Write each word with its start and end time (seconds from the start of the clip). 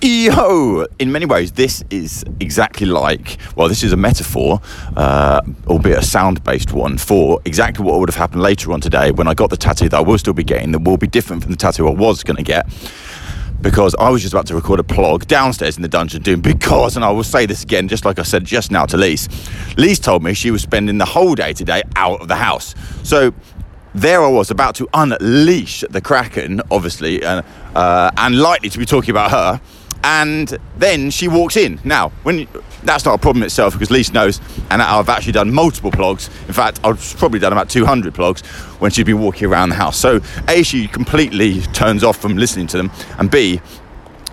Yo! 0.00 0.86
In 1.00 1.10
many 1.10 1.26
ways, 1.26 1.50
this 1.50 1.82
is 1.90 2.24
exactly 2.38 2.86
like, 2.86 3.36
well, 3.56 3.66
this 3.66 3.82
is 3.82 3.92
a 3.92 3.96
metaphor, 3.96 4.60
uh, 4.96 5.40
albeit 5.66 5.98
a 5.98 6.04
sound 6.04 6.44
based 6.44 6.72
one, 6.72 6.96
for 6.96 7.40
exactly 7.44 7.84
what 7.84 7.98
would 7.98 8.08
have 8.08 8.14
happened 8.14 8.40
later 8.40 8.72
on 8.72 8.80
today 8.80 9.10
when 9.10 9.26
I 9.26 9.34
got 9.34 9.50
the 9.50 9.56
tattoo 9.56 9.88
that 9.88 9.96
I 9.96 10.00
will 10.00 10.16
still 10.16 10.34
be 10.34 10.44
getting, 10.44 10.70
that 10.70 10.82
will 10.82 10.98
be 10.98 11.08
different 11.08 11.42
from 11.42 11.50
the 11.50 11.58
tattoo 11.58 11.88
I 11.88 11.90
was 11.90 12.22
going 12.22 12.36
to 12.36 12.44
get. 12.44 12.68
Because 13.60 13.96
I 13.98 14.08
was 14.10 14.22
just 14.22 14.32
about 14.32 14.46
to 14.46 14.54
record 14.54 14.78
a 14.78 14.84
plog 14.84 15.26
downstairs 15.26 15.74
in 15.74 15.82
the 15.82 15.88
dungeon 15.88 16.22
doing 16.22 16.42
because, 16.42 16.94
and 16.94 17.04
I 17.04 17.10
will 17.10 17.24
say 17.24 17.44
this 17.44 17.64
again, 17.64 17.88
just 17.88 18.04
like 18.04 18.20
I 18.20 18.22
said 18.22 18.44
just 18.44 18.70
now 18.70 18.86
to 18.86 18.96
Lise. 18.96 19.28
Lise 19.76 19.98
told 19.98 20.22
me 20.22 20.32
she 20.32 20.52
was 20.52 20.62
spending 20.62 20.98
the 20.98 21.06
whole 21.06 21.34
day 21.34 21.52
today 21.52 21.82
out 21.96 22.20
of 22.20 22.28
the 22.28 22.36
house. 22.36 22.76
So 23.02 23.34
there 23.94 24.22
I 24.22 24.28
was 24.28 24.52
about 24.52 24.76
to 24.76 24.88
unleash 24.94 25.82
the 25.90 26.00
Kraken, 26.00 26.60
obviously, 26.70 27.24
uh, 27.24 27.42
uh, 27.74 28.12
and 28.16 28.38
likely 28.38 28.68
to 28.68 28.78
be 28.78 28.86
talking 28.86 29.10
about 29.10 29.32
her 29.32 29.60
and 30.04 30.56
then 30.76 31.10
she 31.10 31.28
walks 31.28 31.56
in. 31.56 31.80
Now, 31.84 32.10
when 32.22 32.48
that's 32.82 33.04
not 33.04 33.14
a 33.14 33.18
problem 33.18 33.42
itself 33.42 33.72
because 33.72 33.90
Lise 33.90 34.12
knows, 34.12 34.40
and 34.70 34.80
I've 34.80 35.08
actually 35.08 35.32
done 35.32 35.52
multiple 35.52 35.90
plogs. 35.90 36.28
In 36.46 36.54
fact, 36.54 36.80
I've 36.84 37.16
probably 37.18 37.40
done 37.40 37.52
about 37.52 37.68
200 37.68 38.14
plogs 38.14 38.44
when 38.80 38.90
she's 38.90 39.04
been 39.04 39.20
walking 39.20 39.48
around 39.48 39.70
the 39.70 39.74
house. 39.74 39.96
So, 39.96 40.20
A, 40.48 40.62
she 40.62 40.86
completely 40.86 41.60
turns 41.72 42.04
off 42.04 42.16
from 42.18 42.36
listening 42.36 42.66
to 42.68 42.76
them, 42.76 42.90
and 43.18 43.30
B, 43.30 43.60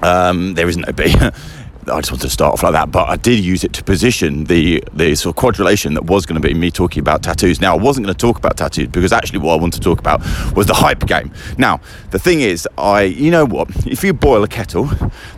um, 0.02 0.54
there 0.54 0.68
isn't 0.70 0.86
a 0.88 0.94
B. 0.94 1.16
I 1.88 2.00
just 2.00 2.12
wanted 2.12 2.24
to 2.24 2.30
start 2.30 2.54
off 2.54 2.64
like 2.64 2.74
that, 2.74 2.92
but 2.92 3.08
I 3.08 3.16
did 3.16 3.44
use 3.44 3.64
it 3.64 3.74
to 3.74 3.84
position 3.84 4.46
the 4.46 4.84
the 4.94 5.14
sort 5.16 5.36
of 5.36 5.42
quadrillation 5.42 5.94
that 5.94 6.06
was 6.06 6.26
going 6.26 6.42
to 6.42 6.48
be 6.48 6.54
me 6.54 6.72
talking 6.72 7.00
about 7.00 7.22
tattoos. 7.22 7.62
Now 7.62 7.76
I 7.76 7.78
wasn't 7.78 8.06
going 8.06 8.16
to 8.16 8.20
talk 8.20 8.38
about 8.38 8.58
tattoos 8.58 8.88
because 8.88 9.14
actually 9.14 9.40
what 9.40 9.54
I 9.54 9.62
wanted 9.62 9.82
to 9.82 9.84
talk 9.84 10.00
about 10.00 10.22
was 10.56 10.66
the 10.66 10.74
hype 10.74 11.06
game. 11.06 11.32
Now 11.58 11.80
the 12.12 12.20
thing 12.20 12.42
is, 12.42 12.68
I 12.78 13.04
you 13.04 13.30
know 13.30 13.46
what? 13.46 13.70
If 13.86 14.04
you 14.04 14.14
boil 14.14 14.44
a 14.44 14.48
kettle, 14.48 14.90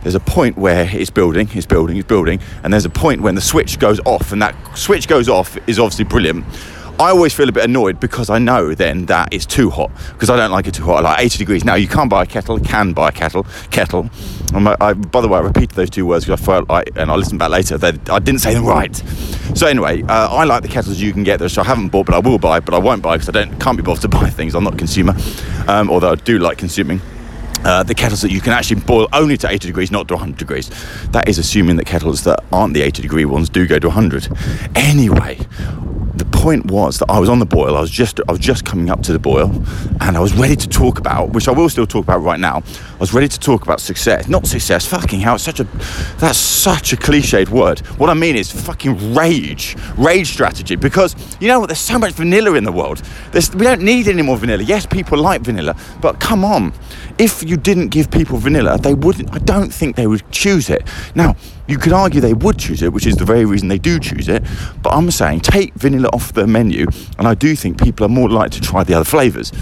there's 0.02 0.14
a 0.14 0.20
point 0.20 0.56
where 0.56 0.88
it's 0.90 1.10
building, 1.10 1.48
it's 1.52 1.66
building, 1.66 1.96
it's 1.96 2.08
building, 2.08 2.40
and 2.62 2.72
there's 2.72 2.86
a 2.86 2.90
point 2.90 3.20
when 3.20 3.34
the 3.34 3.42
switch 3.42 3.78
goes 3.78 4.00
off, 4.06 4.32
and 4.32 4.40
that 4.40 4.54
switch 4.76 5.06
goes 5.06 5.28
off 5.28 5.58
is 5.68 5.78
obviously 5.78 6.04
brilliant 6.04 6.44
I 7.00 7.10
always 7.10 7.32
feel 7.32 7.48
a 7.48 7.52
bit 7.52 7.64
annoyed 7.64 8.00
because 8.00 8.28
I 8.28 8.38
know 8.38 8.74
then 8.74 9.06
that 9.06 9.32
it's 9.32 9.46
too 9.46 9.70
hot 9.70 9.92
because 10.14 10.30
I 10.30 10.36
don't 10.36 10.50
like 10.50 10.66
it 10.66 10.74
too 10.74 10.82
hot. 10.82 10.96
I 11.04 11.10
like 11.10 11.20
80 11.20 11.38
degrees. 11.38 11.64
Now 11.64 11.76
you 11.76 11.86
can't 11.86 12.10
buy 12.10 12.24
a 12.24 12.26
kettle, 12.26 12.58
can 12.58 12.92
buy 12.92 13.10
a 13.10 13.12
kettle, 13.12 13.46
kettle. 13.70 14.10
I, 14.52 14.76
I, 14.80 14.92
by 14.94 15.20
the 15.20 15.28
way, 15.28 15.38
I 15.38 15.42
repeated 15.42 15.70
those 15.70 15.90
two 15.90 16.04
words 16.06 16.24
because 16.24 16.40
I 16.40 16.44
felt 16.44 16.68
like, 16.68 16.90
and 16.96 17.08
I 17.08 17.14
listened 17.14 17.38
back 17.38 17.50
later, 17.50 17.78
that 17.78 18.10
I 18.10 18.18
didn't 18.18 18.40
say 18.40 18.52
them 18.52 18.66
right. 18.66 18.96
So 19.54 19.68
anyway, 19.68 20.02
uh, 20.02 20.28
I 20.28 20.42
like 20.42 20.62
the 20.62 20.68
kettles 20.68 20.98
you 20.98 21.12
can 21.12 21.22
get 21.22 21.38
there, 21.38 21.48
so 21.48 21.62
I 21.62 21.66
haven't 21.66 21.90
bought, 21.90 22.06
but 22.06 22.16
I 22.16 22.18
will 22.18 22.38
buy, 22.38 22.58
but 22.58 22.74
I 22.74 22.78
won't 22.78 23.00
buy 23.00 23.16
because 23.16 23.28
I 23.28 23.32
don't 23.32 23.60
can't 23.60 23.76
be 23.76 23.82
bothered 23.84 24.02
to 24.02 24.08
buy 24.08 24.28
things. 24.28 24.56
I'm 24.56 24.64
not 24.64 24.74
a 24.74 24.76
consumer, 24.76 25.14
um, 25.68 25.90
although 25.90 26.10
I 26.10 26.14
do 26.16 26.40
like 26.40 26.58
consuming. 26.58 27.00
Uh, 27.64 27.82
the 27.82 27.94
kettles 27.94 28.22
that 28.22 28.30
you 28.30 28.40
can 28.40 28.52
actually 28.52 28.80
boil 28.80 29.08
only 29.12 29.36
to 29.36 29.48
80 29.48 29.68
degrees, 29.68 29.90
not 29.90 30.08
to 30.08 30.14
100 30.14 30.36
degrees. 30.36 30.70
That 31.10 31.28
is 31.28 31.38
assuming 31.38 31.76
that 31.76 31.86
kettles 31.86 32.24
that 32.24 32.44
aren't 32.52 32.74
the 32.74 32.82
80 32.82 33.02
degree 33.02 33.24
ones 33.24 33.48
do 33.48 33.66
go 33.66 33.78
to 33.78 33.88
100. 33.88 34.28
Anyway, 34.76 35.38
point 36.38 36.66
was 36.66 36.98
that 36.98 37.10
I 37.10 37.18
was 37.18 37.28
on 37.28 37.40
the 37.40 37.46
boil. 37.46 37.76
I 37.76 37.80
was 37.80 37.90
just 37.90 38.20
I 38.28 38.32
was 38.32 38.40
just 38.40 38.64
coming 38.64 38.90
up 38.90 39.02
to 39.02 39.12
the 39.12 39.18
boil, 39.18 39.50
and 40.00 40.16
I 40.16 40.20
was 40.20 40.32
ready 40.34 40.54
to 40.56 40.68
talk 40.68 40.98
about, 40.98 41.30
which 41.30 41.48
I 41.48 41.52
will 41.52 41.68
still 41.68 41.86
talk 41.86 42.04
about 42.04 42.18
right 42.18 42.38
now. 42.38 42.62
I 42.98 43.00
was 43.00 43.14
ready 43.14 43.28
to 43.28 43.38
talk 43.38 43.62
about 43.62 43.80
success, 43.80 44.26
not 44.26 44.44
success. 44.44 44.84
Fucking 44.84 45.20
hell, 45.20 45.36
it's 45.36 45.44
such 45.44 45.60
a 45.60 45.64
that's 46.18 46.36
such 46.36 46.92
a 46.92 46.96
cliched 46.96 47.48
word. 47.48 47.78
What 47.96 48.10
I 48.10 48.14
mean 48.14 48.34
is 48.34 48.50
fucking 48.50 49.14
rage, 49.14 49.76
rage 49.96 50.32
strategy. 50.32 50.74
Because 50.74 51.14
you 51.40 51.46
know 51.46 51.60
what? 51.60 51.66
There's 51.68 51.78
so 51.78 51.96
much 51.96 52.14
vanilla 52.14 52.54
in 52.54 52.64
the 52.64 52.72
world. 52.72 53.00
There's, 53.30 53.54
we 53.54 53.62
don't 53.62 53.82
need 53.82 54.08
any 54.08 54.22
more 54.22 54.36
vanilla. 54.36 54.64
Yes, 54.64 54.84
people 54.84 55.16
like 55.16 55.42
vanilla, 55.42 55.76
but 56.00 56.18
come 56.18 56.44
on. 56.44 56.72
If 57.18 57.48
you 57.48 57.56
didn't 57.56 57.90
give 57.90 58.10
people 58.10 58.36
vanilla, 58.36 58.76
they 58.78 58.94
wouldn't. 58.94 59.32
I 59.32 59.38
don't 59.38 59.72
think 59.72 59.94
they 59.94 60.08
would 60.08 60.28
choose 60.32 60.68
it. 60.68 60.84
Now 61.14 61.36
you 61.68 61.78
could 61.78 61.92
argue 61.92 62.20
they 62.20 62.34
would 62.34 62.58
choose 62.58 62.82
it, 62.82 62.92
which 62.92 63.06
is 63.06 63.14
the 63.14 63.24
very 63.24 63.44
reason 63.44 63.68
they 63.68 63.78
do 63.78 64.00
choose 64.00 64.28
it. 64.28 64.42
But 64.82 64.90
I'm 64.90 65.08
saying 65.12 65.40
take 65.40 65.72
vanilla 65.74 66.08
off 66.12 66.32
the 66.32 66.48
menu, 66.48 66.86
and 67.16 67.28
I 67.28 67.34
do 67.34 67.54
think 67.54 67.80
people 67.80 68.06
are 68.06 68.08
more 68.08 68.28
likely 68.28 68.58
to 68.58 68.60
try 68.60 68.82
the 68.82 68.94
other 68.94 69.04
flavours. 69.04 69.52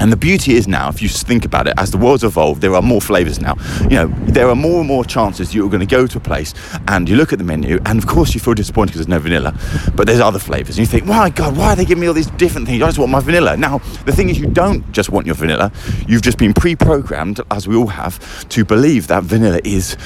And 0.00 0.12
the 0.12 0.16
beauty 0.16 0.54
is 0.54 0.68
now, 0.68 0.88
if 0.88 1.02
you 1.02 1.08
think 1.08 1.44
about 1.44 1.66
it, 1.66 1.74
as 1.76 1.90
the 1.90 1.98
world's 1.98 2.24
evolved, 2.24 2.60
there 2.60 2.74
are 2.74 2.82
more 2.82 3.00
flavors 3.00 3.40
now. 3.40 3.56
You 3.82 3.96
know, 3.96 4.06
there 4.26 4.48
are 4.48 4.54
more 4.54 4.78
and 4.80 4.88
more 4.88 5.04
chances 5.04 5.54
you're 5.54 5.68
going 5.68 5.80
to 5.80 5.86
go 5.86 6.06
to 6.06 6.18
a 6.18 6.20
place 6.20 6.54
and 6.86 7.08
you 7.08 7.16
look 7.16 7.32
at 7.32 7.38
the 7.38 7.44
menu, 7.44 7.78
and 7.86 7.98
of 7.98 8.06
course 8.06 8.34
you 8.34 8.40
feel 8.40 8.54
disappointed 8.54 8.92
because 8.92 9.06
there's 9.06 9.08
no 9.08 9.18
vanilla, 9.18 9.54
but 9.94 10.06
there's 10.06 10.20
other 10.20 10.38
flavors. 10.38 10.78
And 10.78 10.86
you 10.86 10.86
think, 10.86 11.04
my 11.06 11.30
God, 11.30 11.56
why 11.56 11.72
are 11.72 11.76
they 11.76 11.84
giving 11.84 12.02
me 12.02 12.06
all 12.06 12.14
these 12.14 12.30
different 12.32 12.66
things? 12.66 12.82
I 12.82 12.86
just 12.86 12.98
want 12.98 13.10
my 13.10 13.20
vanilla. 13.20 13.56
Now, 13.56 13.78
the 14.04 14.12
thing 14.12 14.28
is, 14.28 14.38
you 14.38 14.46
don't 14.46 14.90
just 14.92 15.10
want 15.10 15.26
your 15.26 15.34
vanilla, 15.34 15.72
you've 16.06 16.22
just 16.22 16.38
been 16.38 16.54
pre 16.54 16.76
programmed, 16.76 17.40
as 17.50 17.66
we 17.66 17.76
all 17.76 17.88
have, 17.88 18.48
to 18.50 18.64
believe 18.64 19.08
that 19.08 19.24
vanilla 19.24 19.60
is 19.64 19.96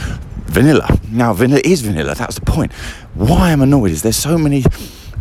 vanilla. 0.47 0.99
Now, 1.11 1.33
vanilla 1.33 1.63
is 1.65 1.83
vanilla, 1.83 2.15
that's 2.15 2.37
the 2.37 2.45
point. 2.45 2.73
Why 3.15 3.53
I'm 3.53 3.63
annoyed 3.63 3.91
is 3.91 4.03
there's 4.03 4.17
so 4.17 4.39
many 4.39 4.65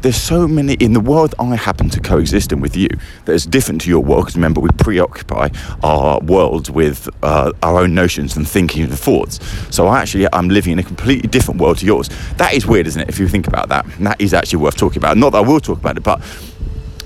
there's 0.01 0.17
so 0.17 0.47
many 0.47 0.73
in 0.73 0.93
the 0.93 0.99
world 0.99 1.35
I 1.39 1.55
happen 1.55 1.89
to 1.89 1.99
coexist 1.99 2.51
in 2.51 2.59
with 2.59 2.75
you 2.75 2.89
that 3.25 3.33
is 3.33 3.45
different 3.45 3.81
to 3.81 3.89
your 3.89 4.01
world 4.01 4.25
because 4.25 4.35
remember 4.35 4.61
we 4.61 4.69
preoccupy 4.77 5.49
our 5.83 6.19
worlds 6.19 6.71
with 6.71 7.07
uh, 7.23 7.51
our 7.61 7.81
own 7.81 7.93
notions 7.93 8.35
and 8.35 8.47
thinking 8.47 8.83
and 8.83 8.97
thoughts. 8.97 9.39
So 9.73 9.87
I 9.87 10.01
actually 10.01 10.27
I'm 10.33 10.49
living 10.49 10.73
in 10.73 10.79
a 10.79 10.83
completely 10.83 11.27
different 11.27 11.61
world 11.61 11.77
to 11.79 11.85
yours. 11.85 12.09
That 12.37 12.53
is 12.53 12.65
weird 12.65 12.87
isn't 12.87 13.01
it 13.01 13.09
if 13.09 13.19
you 13.19 13.27
think 13.27 13.47
about 13.47 13.69
that? 13.69 13.85
And 13.97 14.07
that 14.07 14.19
is 14.19 14.33
actually 14.33 14.59
worth 14.59 14.77
talking 14.77 14.97
about. 14.97 15.17
Not 15.17 15.31
that 15.31 15.39
I 15.39 15.47
will 15.47 15.59
talk 15.59 15.79
about 15.79 15.97
it 15.97 16.03
but 16.03 16.21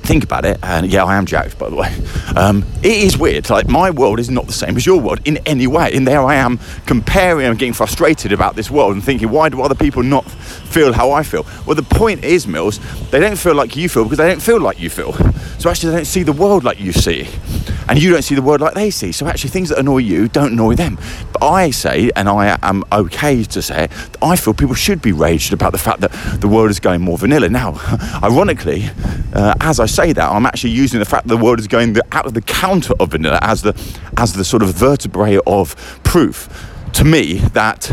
think 0.06 0.24
about 0.24 0.46
it, 0.46 0.60
and 0.64 0.92
yeah, 0.92 1.04
I 1.04 1.16
am 1.16 1.26
jacked, 1.26 1.58
by 1.58 1.70
the 1.70 1.76
way. 1.76 1.96
Um, 2.36 2.66
it 2.84 3.04
is 3.04 3.18
weird. 3.18 3.50
Like 3.50 3.68
my 3.68 3.90
world 3.92 4.20
is 4.20 4.30
not 4.30 4.48
the 4.48 4.54
same 4.54 4.78
as 4.78 4.86
your 4.86 5.00
world 5.00 5.20
in 5.26 5.38
any 5.46 5.68
way. 5.68 5.92
And 5.94 6.08
there 6.08 6.22
I 6.22 6.36
am 6.36 6.60
comparing 6.86 7.46
and 7.46 7.58
getting 7.58 7.74
frustrated 7.74 8.32
about 8.32 8.56
this 8.56 8.70
world 8.70 8.94
and 8.94 9.04
thinking, 9.04 9.30
why 9.30 9.50
do 9.50 9.62
other 9.62 9.76
people 9.76 10.04
not 10.04 10.30
feel 10.30 10.94
how 10.94 11.12
I 11.12 11.24
feel? 11.24 11.46
Well, 11.66 11.76
the 11.76 11.84
point 11.84 12.24
is, 12.24 12.48
Mills, 12.48 12.80
they 13.12 13.20
don't 13.20 13.38
feel 13.38 13.56
like 13.56 13.76
you 13.76 13.90
feel 13.90 14.04
because 14.04 14.18
they 14.18 14.28
don't 14.28 14.42
feel 14.42 14.60
like 14.60 14.80
you 14.80 14.90
feel. 14.90 15.14
So 15.60 15.70
actually, 15.70 15.92
they 15.92 15.98
don't 15.98 16.06
see 16.06 16.24
the 16.24 16.34
world 16.34 16.64
like 16.64 16.80
you 16.80 16.92
see, 16.92 17.28
and 17.88 18.02
you 18.02 18.12
don't 18.12 18.22
see 18.22 18.36
the 18.36 18.42
world 18.42 18.62
like 18.62 18.74
they 18.74 18.90
see. 18.90 19.12
So 19.12 19.28
actually, 19.28 19.52
things 19.52 19.70
that 19.70 19.78
annoy 19.78 20.00
you 20.00 20.28
don't 20.28 20.54
annoy 20.54 20.76
them. 20.76 20.98
But 21.34 21.44
I 21.44 21.72
say, 21.72 22.12
and 22.16 22.28
I 22.28 22.58
am 22.62 22.84
okay 22.92 23.44
to 23.44 23.62
say 23.62 23.86
it, 23.86 23.92
I 24.22 24.36
feel 24.36 24.54
people 24.54 24.76
should 24.76 25.02
be 25.02 25.12
raged 25.12 25.54
about 25.54 25.72
the 25.72 25.78
fact 25.78 26.02
that 26.02 26.12
the 26.42 26.48
world 26.48 26.70
is 26.70 26.80
going 26.80 27.02
more 27.02 27.18
vanilla. 27.18 27.50
Now, 27.50 27.80
ironically, 28.24 28.90
uh, 29.34 29.56
as 29.62 29.80
I 29.80 29.86
say 29.86 30.14
that, 30.14 30.32
I'm 30.32 30.46
actually 30.46 30.72
using 30.72 31.00
the 31.00 31.06
fact 31.06 31.28
that 31.28 31.36
the 31.36 31.44
world 31.44 31.60
is 31.60 31.68
going 31.68 31.94
the, 31.94 32.04
out 32.12 32.26
of 32.26 32.34
the 32.34 32.42
counter 32.42 32.94
of 33.00 33.12
vanilla 33.12 33.40
as 33.42 33.62
the 33.62 33.74
as 34.18 34.34
the 34.34 34.44
sort 34.44 34.64
of 34.64 34.70
vertebrae 34.74 35.40
of 35.46 35.76
proof 36.04 36.50
to 36.94 37.04
me 37.04 37.40
that 37.54 37.92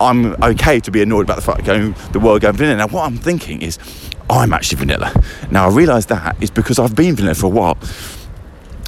I'm 0.00 0.34
okay 0.42 0.78
to 0.80 0.90
be 0.90 1.02
annoyed 1.02 1.22
about 1.22 1.36
the 1.36 1.42
fact 1.42 1.64
going 1.64 1.94
the 2.12 2.20
world 2.20 2.42
going 2.42 2.54
vanilla. 2.54 2.76
Now, 2.76 2.88
what 2.88 3.04
I'm 3.06 3.16
thinking 3.16 3.62
is, 3.62 3.78
I'm 4.28 4.52
actually 4.52 4.78
vanilla. 4.78 5.12
Now, 5.50 5.68
I 5.68 5.72
realise 5.72 6.06
that 6.06 6.42
is 6.42 6.50
because 6.50 6.78
I've 6.78 6.94
been 6.94 7.16
vanilla 7.16 7.34
for 7.34 7.46
a 7.46 7.50
while. 7.50 7.78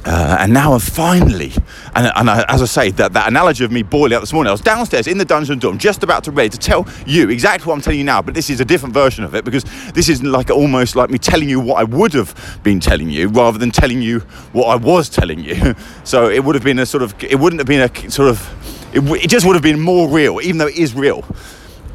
Uh, 0.09 0.39
and 0.41 0.55
now 0.55 0.73
I've 0.73 0.83
finally, 0.83 1.53
and, 1.95 2.11
and 2.17 2.31
I, 2.31 2.43
as 2.49 2.63
I 2.63 2.65
say, 2.65 2.91
that, 2.93 3.13
that 3.13 3.29
analogy 3.29 3.63
of 3.63 3.71
me 3.71 3.83
boiling 3.83 4.15
up 4.15 4.23
this 4.23 4.33
morning, 4.33 4.49
I 4.49 4.53
was 4.53 4.63
downstairs 4.63 5.07
in 5.07 5.19
the 5.19 5.25
dungeon 5.27 5.59
dorm, 5.59 5.77
just 5.77 6.03
about 6.03 6.25
to 6.25 6.31
ready 6.31 6.49
to 6.49 6.57
tell 6.57 6.89
you 7.07 7.29
exactly 7.29 7.69
what 7.69 7.75
I'm 7.75 7.83
telling 7.83 7.99
you 7.99 8.07
now, 8.07 8.23
but 8.23 8.33
this 8.33 8.49
is 8.49 8.59
a 8.59 8.65
different 8.65 8.95
version 8.95 9.23
of 9.23 9.35
it 9.35 9.45
because 9.45 9.65
this 9.93 10.09
is 10.09 10.23
like 10.23 10.49
almost 10.49 10.97
like 10.97 11.11
me 11.11 11.19
telling 11.19 11.51
you 11.51 11.61
what 11.61 11.79
I 11.79 11.85
would 11.85 12.15
have 12.15 12.59
been 12.63 12.81
telling 12.81 13.11
you 13.11 13.29
rather 13.29 13.59
than 13.59 13.71
telling 13.71 14.01
you 14.01 14.21
what 14.53 14.69
I 14.69 14.77
was 14.77 15.11
telling 15.11 15.41
you. 15.41 15.75
So 16.05 16.31
it 16.31 16.43
would 16.43 16.55
have 16.55 16.65
been 16.65 16.79
a 16.79 16.87
sort 16.87 17.03
of, 17.03 17.15
it 17.23 17.39
wouldn't 17.39 17.61
have 17.61 17.67
been 17.67 17.83
a 17.83 18.11
sort 18.11 18.31
of, 18.31 18.95
it, 18.95 19.03
it 19.23 19.29
just 19.29 19.45
would 19.45 19.57
have 19.57 19.63
been 19.63 19.79
more 19.79 20.09
real, 20.09 20.41
even 20.41 20.57
though 20.57 20.69
it 20.69 20.79
is 20.79 20.95
real 20.95 21.23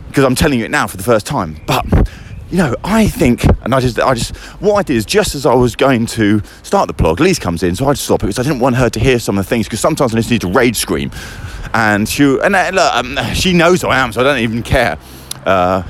because 0.08 0.24
I'm 0.24 0.36
telling 0.36 0.60
you 0.60 0.66
it 0.66 0.72
now 0.72 0.86
for 0.86 0.98
the 0.98 1.04
first 1.04 1.26
time. 1.26 1.60
But 1.66 1.84
you 2.54 2.60
know, 2.60 2.76
I 2.84 3.08
think, 3.08 3.46
and 3.64 3.74
I 3.74 3.80
just, 3.80 4.00
I 4.00 4.14
just, 4.14 4.36
what 4.62 4.76
I 4.76 4.84
did 4.84 4.96
is 4.96 5.06
just 5.06 5.34
as 5.34 5.48
I 5.48 5.56
was 5.56 5.76
going 5.76 6.06
to 6.06 6.40
start 6.62 6.86
the 6.86 6.94
blog, 6.94 7.20
Lise 7.20 7.40
comes 7.40 7.64
in, 7.64 7.76
so 7.76 7.88
I 7.88 7.94
just 7.94 8.06
stop 8.06 8.22
it 8.22 8.28
because 8.28 8.38
I 8.38 8.44
didn't 8.44 8.60
want 8.60 8.76
her 8.76 8.92
to 8.92 9.00
hear 9.00 9.18
some 9.18 9.40
of 9.40 9.46
the 9.46 9.50
things 9.50 9.66
because 9.66 9.80
sometimes 9.80 10.14
I 10.14 10.20
just 10.20 10.30
need 10.30 10.42
to 10.42 10.50
rage 10.50 10.76
scream, 10.76 11.10
and 11.74 12.08
she, 12.08 12.24
and 12.44 12.56
uh, 12.56 12.70
look, 12.72 12.96
um, 12.96 13.18
she 13.34 13.54
knows 13.54 13.82
who 13.82 13.88
I 13.88 13.98
am, 13.98 14.14
so 14.14 14.22
I 14.22 14.24
don't 14.24 14.38
even 14.38 14.62
care. 14.62 15.00
Uh, 15.48 15.82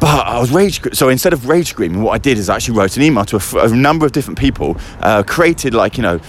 but 0.00 0.26
I 0.26 0.38
was 0.38 0.50
rage. 0.50 0.82
So 0.92 1.08
instead 1.08 1.32
of 1.32 1.48
rage 1.48 1.68
screaming, 1.68 2.02
what 2.02 2.12
I 2.12 2.18
did 2.18 2.36
is 2.36 2.50
I 2.50 2.56
actually 2.56 2.76
wrote 2.76 2.98
an 2.98 3.02
email 3.02 3.24
to 3.24 3.36
a, 3.36 3.64
a 3.64 3.74
number 3.74 4.04
of 4.04 4.12
different 4.12 4.38
people, 4.38 4.76
uh, 5.00 5.22
created 5.22 5.72
like 5.72 5.96
you 5.96 6.02
know 6.02 6.20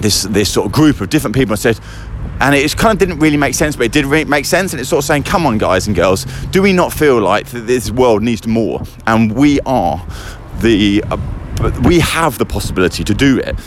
this 0.00 0.24
this 0.24 0.52
sort 0.52 0.66
of 0.66 0.72
group 0.72 1.00
of 1.00 1.10
different 1.10 1.36
people, 1.36 1.52
and 1.52 1.60
said, 1.60 1.78
and 2.40 2.54
it 2.54 2.76
kind 2.76 2.92
of 2.92 2.98
didn't 2.98 3.18
really 3.18 3.36
make 3.36 3.54
sense, 3.54 3.76
but 3.76 3.86
it 3.86 3.92
did 3.92 4.06
make 4.28 4.44
sense. 4.44 4.72
And 4.72 4.80
it's 4.80 4.90
sort 4.90 5.02
of 5.02 5.06
saying, 5.06 5.24
come 5.24 5.46
on, 5.46 5.58
guys 5.58 5.86
and 5.86 5.96
girls, 5.96 6.24
do 6.50 6.62
we 6.62 6.72
not 6.72 6.92
feel 6.92 7.20
like 7.20 7.46
this 7.48 7.90
world 7.90 8.22
needs 8.22 8.46
more? 8.46 8.82
And 9.06 9.32
we 9.34 9.60
are 9.66 10.06
the, 10.60 11.02
uh, 11.10 11.16
we 11.84 12.00
have 12.00 12.38
the 12.38 12.46
possibility 12.46 13.02
to 13.04 13.14
do 13.14 13.38
it, 13.38 13.58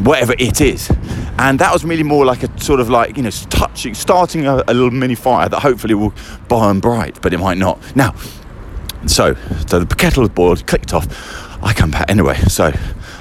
whatever 0.00 0.34
it 0.38 0.60
is. 0.60 0.90
And 1.38 1.58
that 1.58 1.72
was 1.72 1.84
really 1.84 2.02
more 2.02 2.24
like 2.24 2.42
a 2.42 2.60
sort 2.60 2.80
of 2.80 2.88
like, 2.88 3.16
you 3.16 3.22
know, 3.22 3.30
touching, 3.30 3.94
starting 3.94 4.46
a, 4.46 4.62
a 4.66 4.74
little 4.74 4.90
mini 4.90 5.14
fire 5.14 5.48
that 5.48 5.60
hopefully 5.60 5.94
will 5.94 6.14
burn 6.48 6.80
bright, 6.80 7.20
but 7.20 7.32
it 7.34 7.38
might 7.38 7.58
not. 7.58 7.78
Now, 7.94 8.14
so, 9.06 9.34
so 9.66 9.80
the 9.80 9.94
kettle 9.94 10.22
was 10.22 10.30
boiled, 10.30 10.66
clicked 10.66 10.92
off. 10.92 11.06
I 11.62 11.72
come 11.74 11.90
back 11.90 12.10
anyway. 12.10 12.36
So 12.48 12.72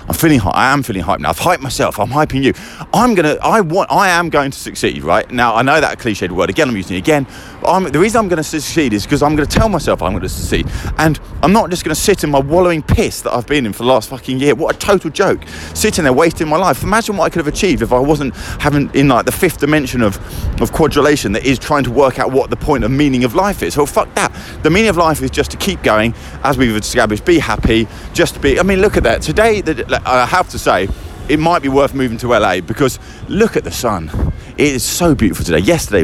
I'm 0.10 0.16
feeling 0.16 0.40
hype. 0.40 0.56
I 0.56 0.74
am 0.74 0.82
feeling 0.82 1.04
hype 1.04 1.20
now. 1.20 1.30
I've 1.30 1.38
hyped 1.38 1.62
myself. 1.62 2.00
I'm 2.00 2.10
hyping 2.10 2.44
you. 2.44 2.54
I'm 2.92 3.14
gonna. 3.14 3.38
I 3.44 3.62
want. 3.62 3.92
I 3.92 4.10
am 4.10 4.30
going 4.30 4.50
to 4.50 4.58
succeed. 4.58 5.04
Right 5.04 5.30
now, 5.30 5.56
I 5.56 5.62
know 5.62 5.80
that 5.80 6.00
cliched 6.00 6.32
word 6.32 6.50
again. 6.50 6.68
I'm 6.68 6.76
using 6.76 6.96
it 6.96 7.00
again. 7.00 7.28
The 7.62 8.00
reason 8.00 8.18
I'm 8.18 8.28
going 8.28 8.38
to 8.38 8.44
succeed 8.44 8.94
is 8.94 9.04
because 9.04 9.22
I'm 9.22 9.36
going 9.36 9.48
to 9.48 9.56
tell 9.56 9.70
myself 9.70 10.02
I'm 10.02 10.14
going 10.14 10.24
to 10.24 10.30
succeed, 10.30 10.68
and 10.98 11.20
I'm 11.44 11.54
not 11.54 11.70
just 11.70 11.84
going 11.84 11.94
to 11.94 12.02
sit 12.02 12.24
in 12.24 12.32
my 12.32 12.40
wallowing 12.40 12.82
piss 12.82 13.22
that 13.22 13.34
I've 13.34 13.46
been 13.46 13.68
in 13.68 13.74
for 13.74 13.84
the 13.84 13.90
last 13.90 14.10
fucking 14.10 14.40
year. 14.40 14.56
What 14.56 14.76
a 14.76 14.80
total 14.80 15.12
joke! 15.12 15.44
Sitting 15.76 16.04
there 16.04 16.14
wasting 16.14 16.48
my 16.48 16.58
life. 16.58 16.82
Imagine 16.82 17.16
what 17.16 17.26
I 17.26 17.30
could 17.30 17.46
have 17.46 17.54
achieved 17.54 17.84
if 17.84 17.94
I 17.94 18.00
wasn't 18.00 18.36
having 18.36 18.90
in 18.96 19.10
like 19.10 19.28
the 19.28 19.32
fifth 19.32 19.60
dimension 19.60 20.02
of 20.02 20.18
of 20.60 20.72
quadrilation 20.72 21.34
that 21.34 21.46
is 21.46 21.60
trying 21.60 21.84
to 21.84 21.92
work 21.92 22.18
out 22.18 22.32
what 22.32 22.50
the 22.50 22.58
point 22.58 22.84
of 22.84 22.90
meaning 22.90 23.24
of 23.26 23.36
life 23.36 23.62
is. 23.62 23.78
Well, 23.78 23.86
fuck 23.86 24.12
that. 24.16 24.34
The 24.64 24.72
meaning 24.72 24.90
of 24.90 24.98
life 24.98 25.22
is 25.22 25.30
just 25.30 25.52
to 25.52 25.58
keep 25.58 25.84
going, 25.84 26.16
as 26.44 26.58
we've 26.58 26.76
established. 26.76 27.26
Be 27.26 27.38
happy. 27.38 27.88
Just 28.14 28.42
be. 28.42 28.60
I 28.60 28.64
mean, 28.64 28.82
look 28.82 28.98
at 28.98 29.04
that. 29.04 29.22
Today, 29.22 29.62
I 30.06 30.26
have 30.26 30.50
to 30.50 30.60
say 30.60 30.88
it 31.28 31.40
might 31.40 31.62
be 31.62 31.70
worth 31.70 31.94
moving 31.94 32.18
to 32.20 32.28
LA 32.28 32.62
because 32.62 33.00
look 33.28 33.56
at 33.56 33.64
the 33.64 33.72
sun. 33.72 34.10
It 34.58 34.68
is 34.68 34.84
so 34.84 35.16
beautiful 35.16 35.46
today. 35.46 35.60
Yesterday, 35.60 36.04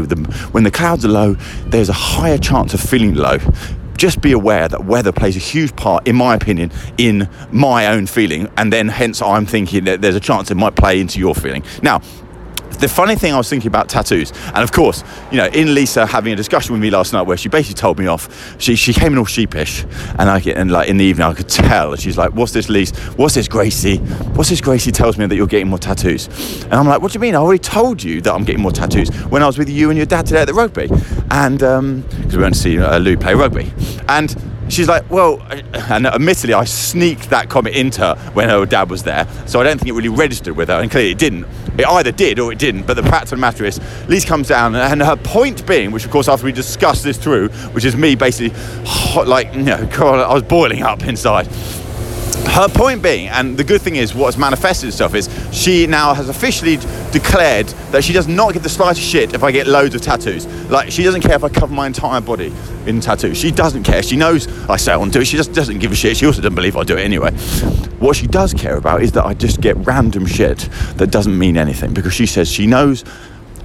when 0.51 0.63
the 0.63 0.71
clouds 0.71 1.03
are 1.03 1.09
low, 1.09 1.33
there's 1.65 1.89
a 1.89 1.93
higher 1.93 2.37
chance 2.37 2.73
of 2.73 2.79
feeling 2.79 3.15
low. 3.15 3.37
Just 3.97 4.21
be 4.21 4.33
aware 4.33 4.67
that 4.67 4.85
weather 4.85 5.11
plays 5.11 5.35
a 5.35 5.39
huge 5.39 5.75
part, 5.75 6.07
in 6.07 6.15
my 6.15 6.35
opinion, 6.35 6.71
in 6.97 7.29
my 7.51 7.87
own 7.87 8.07
feeling, 8.07 8.49
and 8.57 8.71
then 8.71 8.89
hence 8.89 9.21
I'm 9.21 9.45
thinking 9.45 9.85
that 9.85 10.01
there's 10.01 10.15
a 10.15 10.19
chance 10.19 10.51
it 10.51 10.55
might 10.55 10.75
play 10.75 10.99
into 10.99 11.19
your 11.19 11.33
feeling. 11.33 11.63
Now, 11.81 12.01
the 12.77 12.87
funny 12.87 13.15
thing 13.15 13.33
I 13.33 13.37
was 13.37 13.49
thinking 13.49 13.67
about 13.67 13.89
tattoos, 13.89 14.31
and 14.47 14.57
of 14.57 14.71
course, 14.71 15.03
you 15.31 15.37
know, 15.37 15.47
in 15.47 15.73
Lisa 15.73 16.05
having 16.05 16.33
a 16.33 16.35
discussion 16.35 16.73
with 16.73 16.81
me 16.81 16.89
last 16.89 17.13
night 17.13 17.23
where 17.23 17.37
she 17.37 17.49
basically 17.49 17.75
told 17.75 17.99
me 17.99 18.07
off. 18.07 18.55
She 18.59 18.75
she 18.75 18.93
came 18.93 19.13
in 19.13 19.17
all 19.17 19.25
sheepish, 19.25 19.83
and 20.17 20.29
I 20.29 20.39
and 20.39 20.71
like 20.71 20.89
in 20.89 20.97
the 20.97 21.05
evening 21.05 21.27
I 21.27 21.33
could 21.33 21.49
tell. 21.49 21.95
She's 21.95 22.17
like, 22.17 22.31
"What's 22.33 22.51
this, 22.53 22.69
Lisa? 22.69 22.95
What's 23.13 23.35
this, 23.35 23.47
Gracie? 23.47 23.97
What's 24.35 24.49
this, 24.49 24.61
Gracie? 24.61 24.91
Tells 24.91 25.17
me 25.17 25.25
that 25.25 25.35
you're 25.35 25.47
getting 25.47 25.69
more 25.69 25.79
tattoos." 25.79 26.27
And 26.65 26.73
I'm 26.73 26.87
like, 26.87 27.01
"What 27.01 27.11
do 27.11 27.17
you 27.17 27.21
mean? 27.21 27.35
I 27.35 27.39
already 27.39 27.59
told 27.59 28.03
you 28.03 28.21
that 28.21 28.33
I'm 28.33 28.43
getting 28.43 28.61
more 28.61 28.71
tattoos 28.71 29.09
when 29.25 29.43
I 29.43 29.47
was 29.47 29.57
with 29.57 29.69
you 29.69 29.89
and 29.89 29.97
your 29.97 30.05
dad 30.05 30.25
today 30.25 30.41
at 30.41 30.47
the 30.47 30.53
rugby, 30.53 30.89
and 31.31 31.59
because 31.59 31.79
um, 31.79 32.05
we 32.31 32.37
went 32.37 32.55
to 32.55 32.59
see 32.59 32.79
uh, 32.79 32.97
Lou 32.97 33.17
play 33.17 33.33
rugby, 33.33 33.71
and." 34.07 34.35
She's 34.69 34.87
like, 34.87 35.09
well, 35.09 35.41
and 35.73 36.07
admittedly, 36.07 36.53
I 36.53 36.65
sneaked 36.65 37.29
that 37.29 37.49
comment 37.49 37.75
into 37.75 38.01
her 38.01 38.15
when 38.33 38.49
her 38.49 38.65
dad 38.65 38.89
was 38.89 39.03
there, 39.03 39.27
so 39.45 39.59
I 39.59 39.63
don't 39.63 39.77
think 39.77 39.89
it 39.89 39.93
really 39.93 40.09
registered 40.09 40.55
with 40.55 40.69
her, 40.69 40.79
and 40.79 40.89
clearly 40.89 41.11
it 41.11 41.17
didn't. 41.17 41.45
It 41.77 41.87
either 41.87 42.11
did 42.11 42.39
or 42.39 42.51
it 42.51 42.59
didn't, 42.59 42.87
but 42.87 42.95
the 42.95 43.03
fact 43.03 43.25
of 43.25 43.29
the 43.31 43.37
matter 43.37 43.65
is, 43.65 43.79
Lise 44.07 44.25
comes 44.25 44.47
down, 44.47 44.75
and 44.75 45.01
her 45.01 45.15
point 45.15 45.65
being, 45.67 45.91
which 45.91 46.05
of 46.05 46.11
course, 46.11 46.27
after 46.27 46.45
we 46.45 46.51
discussed 46.51 47.03
this 47.03 47.17
through, 47.17 47.49
which 47.73 47.85
is 47.85 47.95
me 47.95 48.15
basically, 48.15 48.57
hot, 48.85 49.27
like, 49.27 49.53
you 49.53 49.63
know, 49.63 49.85
God, 49.97 50.19
I 50.19 50.33
was 50.33 50.43
boiling 50.43 50.83
up 50.83 51.03
inside 51.03 51.47
her 52.55 52.69
point 52.69 53.03
being, 53.03 53.27
and 53.27 53.57
the 53.57 53.63
good 53.63 53.81
thing 53.81 53.97
is, 53.97 54.15
what's 54.15 54.37
manifested 54.37 54.87
itself 54.87 55.13
is 55.13 55.29
she 55.51 55.87
now 55.87 56.13
has 56.13 56.29
officially 56.29 56.77
declared 57.11 57.67
that 57.91 58.03
she 58.03 58.13
does 58.13 58.27
not 58.27 58.53
give 58.53 58.63
the 58.63 58.69
slightest 58.69 59.05
shit 59.05 59.33
if 59.33 59.43
I 59.43 59.51
get 59.51 59.67
loads 59.67 59.93
of 59.95 60.01
tattoos. 60.01 60.45
Like, 60.69 60.91
she 60.91 61.03
doesn't 61.03 61.21
care 61.21 61.35
if 61.35 61.43
I 61.43 61.49
cover 61.49 61.73
my 61.73 61.87
entire 61.87 62.21
body 62.21 62.53
in 62.85 63.01
tattoos. 63.01 63.37
She 63.37 63.51
doesn't 63.51 63.83
care. 63.83 64.01
She 64.01 64.15
knows 64.15 64.47
I 64.69 64.77
say 64.77 64.93
I 64.93 64.97
want 64.97 65.11
to 65.13 65.19
do 65.19 65.21
it. 65.21 65.25
She 65.25 65.37
just 65.37 65.53
doesn't 65.53 65.79
give 65.79 65.91
a 65.91 65.95
shit. 65.95 66.17
She 66.17 66.25
also 66.25 66.41
doesn't 66.41 66.55
believe 66.55 66.77
I'll 66.77 66.83
do 66.83 66.97
it 66.97 67.03
anyway. 67.03 67.31
What 67.99 68.15
she 68.15 68.27
does 68.27 68.53
care 68.53 68.77
about 68.77 69.01
is 69.01 69.11
that 69.13 69.25
I 69.25 69.33
just 69.33 69.61
get 69.61 69.75
random 69.77 70.25
shit 70.25 70.69
that 70.95 71.11
doesn't 71.11 71.37
mean 71.37 71.57
anything 71.57 71.93
because 71.93 72.13
she 72.13 72.25
says 72.25 72.51
she 72.51 72.67
knows 72.67 73.03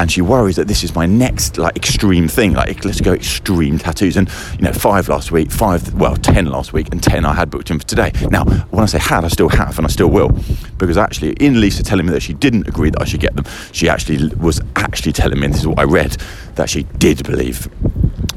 and 0.00 0.11
she 0.11 0.23
worries 0.23 0.56
that 0.56 0.67
this 0.67 0.82
is 0.82 0.94
my 0.94 1.05
next 1.05 1.58
like 1.58 1.76
extreme 1.76 2.26
thing 2.26 2.55
like 2.55 2.85
let's 2.87 3.02
go 3.02 3.12
extreme 3.12 3.79
tattoos. 3.79 4.17
And 4.17 4.31
you 4.55 4.62
know 4.62 4.73
five 4.73 5.08
last 5.08 5.31
week 5.31 5.50
five 5.50 5.93
well 5.93 6.17
ten 6.17 6.47
last 6.47 6.73
week 6.73 6.88
and 6.91 7.02
ten 7.02 7.26
I 7.26 7.35
had 7.35 7.50
booked 7.50 7.70
in 7.70 7.79
for 7.79 7.87
today. 7.87 8.11
Now 8.31 8.44
when 8.70 8.82
I 8.82 8.87
say 8.87 8.99
had 8.99 9.26
I 9.26 9.29
still 9.29 9.50
have 9.50 9.76
and 9.76 9.87
I 9.87 9.91
still 9.91 10.08
will 10.08 10.31
because 10.79 10.97
actually 10.97 11.32
in 11.35 11.61
Lisa 11.61 11.82
telling 11.82 12.06
me 12.06 12.12
that 12.12 12.23
she 12.23 12.32
didn't 12.32 12.67
agree 12.67 12.88
that 12.88 13.02
I 13.02 13.05
should 13.05 13.20
get 13.20 13.37
them 13.37 13.44
she 13.73 13.91
actually 13.91 14.35
was 14.37 14.61
actually 14.75 15.12
telling 15.12 15.38
me 15.38 15.44
and 15.44 15.55
this 15.55 15.61
is 15.61 15.69
what 15.69 15.79
I 15.79 15.85
read 15.85 16.12
that 16.55 16.70
she 16.70 16.85
did 16.99 17.23
believe 17.25 17.69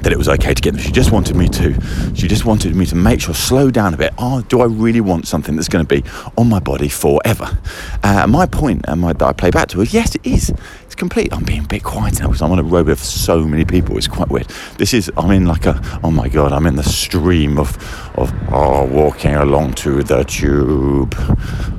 that 0.04 0.12
it 0.12 0.18
was 0.18 0.30
okay 0.30 0.54
to 0.54 0.62
get 0.62 0.74
them. 0.74 0.82
She 0.82 0.92
just 0.92 1.12
wanted 1.12 1.36
me 1.36 1.48
to, 1.50 1.74
she 2.14 2.28
just 2.28 2.46
wanted 2.46 2.76
me 2.76 2.86
to 2.86 2.96
make 2.96 3.22
sure, 3.22 3.34
slow 3.34 3.72
down 3.72 3.94
a 3.94 3.98
bit. 3.98 4.14
Oh, 4.18 4.42
do 4.42 4.62
I 4.62 4.66
really 4.66 5.02
want 5.02 5.28
something 5.28 5.56
that's 5.56 5.70
going 5.70 5.86
to 5.86 6.02
be 6.02 6.08
on 6.38 6.50
my 6.50 6.60
body 6.60 6.90
forever? 6.90 7.58
Uh, 8.04 8.28
my 8.28 8.46
point, 8.46 8.86
and 8.88 9.02
my, 9.02 9.14
that 9.14 9.24
I 9.24 9.34
play 9.34 9.50
back 9.50 9.70
to 9.70 9.82
is 9.82 9.94
yes, 9.94 10.16
it 10.16 10.26
is. 10.26 10.54
It's 10.84 10.96
complete. 10.96 11.34
I'm 11.34 11.44
being 11.44 11.64
a 11.64 11.68
bit 11.68 11.84
quiet 11.84 12.20
now 12.20 12.28
because 12.28 12.42
I'm 12.42 12.52
on 12.52 12.60
a 12.60 12.64
road 12.64 12.88
with 12.88 13.02
so 13.02 13.46
many 13.46 13.66
people. 13.66 13.98
It's 13.98 14.08
quite 14.08 14.30
weird. 14.30 14.48
This 14.78 14.94
is, 14.94 15.12
I'm 15.18 15.32
in 15.32 15.46
like 15.46 15.66
a, 15.66 15.82
oh 16.04 16.12
my 16.12 16.28
God, 16.28 16.52
I'm 16.52 16.66
in 16.66 16.76
the 16.76 16.84
stream 16.84 17.58
of, 17.58 17.78
of, 18.18 18.34
oh, 18.52 18.86
walking 18.86 19.36
along 19.36 19.74
to 19.76 20.04
the 20.04 20.24
tube. 20.24 21.16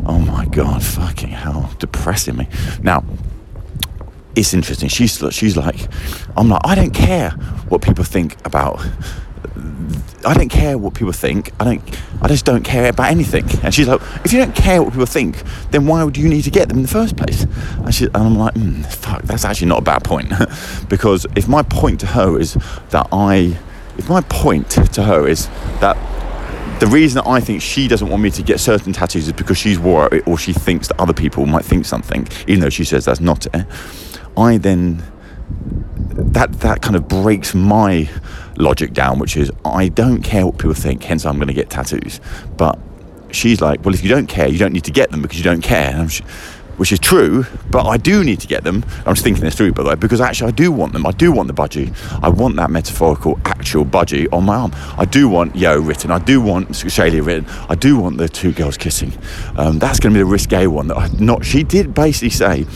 Oh 0.06 0.18
my 0.18 0.46
God, 0.46 0.82
fucking 0.82 1.28
hell, 1.30 1.70
depressing 1.78 2.36
me. 2.36 2.48
Now, 2.82 3.04
it's 4.34 4.54
interesting. 4.54 4.88
She's 4.88 5.22
she's 5.30 5.56
like, 5.56 5.88
I'm 6.36 6.48
like, 6.48 6.62
I 6.64 6.74
don't 6.74 6.92
care 6.94 7.30
what 7.68 7.82
people 7.82 8.04
think 8.04 8.36
about. 8.46 8.84
I 10.26 10.32
don't 10.32 10.48
care 10.48 10.78
what 10.78 10.94
people 10.94 11.12
think. 11.12 11.52
I 11.60 11.64
don't. 11.64 12.00
I 12.22 12.28
just 12.28 12.44
don't 12.44 12.62
care 12.62 12.88
about 12.88 13.10
anything. 13.10 13.44
And 13.62 13.74
she's 13.74 13.86
like, 13.86 14.00
if 14.24 14.32
you 14.32 14.38
don't 14.38 14.54
care 14.54 14.82
what 14.82 14.92
people 14.92 15.06
think, 15.06 15.42
then 15.70 15.86
why 15.86 16.02
would 16.02 16.16
you 16.16 16.28
need 16.28 16.42
to 16.42 16.50
get 16.50 16.68
them 16.68 16.78
in 16.78 16.82
the 16.82 16.88
first 16.88 17.16
place? 17.16 17.42
And, 17.78 17.94
she, 17.94 18.06
and 18.06 18.16
I'm 18.16 18.36
like, 18.36 18.54
mm, 18.54 18.84
fuck, 18.86 19.22
that's 19.22 19.44
actually 19.44 19.68
not 19.68 19.80
a 19.80 19.82
bad 19.82 20.04
point, 20.04 20.32
because 20.88 21.26
if 21.36 21.46
my 21.48 21.62
point 21.62 22.00
to 22.00 22.06
her 22.06 22.40
is 22.40 22.54
that 22.90 23.08
I, 23.12 23.58
if 23.98 24.08
my 24.08 24.22
point 24.22 24.70
to 24.70 25.02
her 25.02 25.28
is 25.28 25.48
that 25.80 25.98
the 26.80 26.86
reason 26.86 27.22
that 27.22 27.28
I 27.28 27.40
think 27.40 27.60
she 27.62 27.86
doesn't 27.86 28.08
want 28.08 28.22
me 28.22 28.30
to 28.30 28.42
get 28.42 28.58
certain 28.58 28.92
tattoos 28.92 29.26
is 29.26 29.32
because 29.32 29.58
she's 29.58 29.78
worried 29.78 30.22
or 30.26 30.38
she 30.38 30.52
thinks 30.52 30.88
that 30.88 31.00
other 31.00 31.12
people 31.12 31.46
might 31.46 31.64
think 31.64 31.84
something, 31.84 32.26
even 32.46 32.60
though 32.60 32.70
she 32.70 32.84
says 32.84 33.04
that's 33.04 33.20
not 33.20 33.46
it. 33.54 33.66
I 34.36 34.58
then 34.58 35.02
that 36.14 36.52
that 36.60 36.82
kind 36.82 36.96
of 36.96 37.08
breaks 37.08 37.54
my 37.54 38.08
logic 38.56 38.92
down, 38.92 39.18
which 39.18 39.36
is 39.36 39.50
I 39.64 39.88
don't 39.88 40.22
care 40.22 40.46
what 40.46 40.58
people 40.58 40.74
think, 40.74 41.02
hence 41.02 41.26
I'm 41.26 41.36
going 41.36 41.48
to 41.48 41.54
get 41.54 41.70
tattoos. 41.70 42.20
But 42.56 42.78
she's 43.30 43.60
like, 43.60 43.84
well, 43.84 43.94
if 43.94 44.02
you 44.02 44.08
don't 44.08 44.26
care, 44.26 44.48
you 44.48 44.58
don't 44.58 44.72
need 44.72 44.84
to 44.84 44.92
get 44.92 45.10
them 45.10 45.22
because 45.22 45.38
you 45.38 45.44
don't 45.44 45.62
care. 45.62 46.08
which 46.76 46.90
is 46.90 46.98
true, 46.98 47.46
but 47.70 47.86
I 47.86 47.96
do 47.96 48.24
need 48.24 48.40
to 48.40 48.48
get 48.48 48.64
them. 48.64 48.84
I'm 49.06 49.14
just 49.14 49.22
thinking 49.22 49.44
this 49.44 49.54
through, 49.54 49.72
by 49.72 49.84
the 49.84 49.90
way, 49.90 49.94
because 49.94 50.20
actually 50.20 50.48
I 50.48 50.52
do 50.52 50.72
want 50.72 50.92
them. 50.92 51.06
I 51.06 51.12
do 51.12 51.30
want 51.30 51.46
the 51.46 51.54
budgie. 51.54 51.94
I 52.22 52.28
want 52.28 52.56
that 52.56 52.68
metaphorical, 52.70 53.38
actual 53.44 53.84
budgie 53.84 54.26
on 54.32 54.44
my 54.44 54.56
arm. 54.56 54.72
I 54.98 55.04
do 55.04 55.28
want 55.28 55.54
Yo 55.54 55.78
written. 55.78 56.10
I 56.10 56.18
do 56.18 56.40
want 56.40 56.70
Shaylee 56.70 57.24
written. 57.24 57.46
I 57.68 57.76
do 57.76 57.96
want 57.98 58.18
the 58.18 58.28
two 58.28 58.52
girls 58.52 58.76
kissing. 58.76 59.12
Um, 59.56 59.78
that's 59.78 60.00
going 60.00 60.12
to 60.12 60.18
be 60.18 60.22
the 60.22 60.26
risque 60.26 60.66
one 60.66 60.88
that 60.88 60.96
I 60.96 61.08
not. 61.18 61.44
She 61.44 61.62
did 61.62 61.94
basically 61.94 62.30
say 62.30 62.66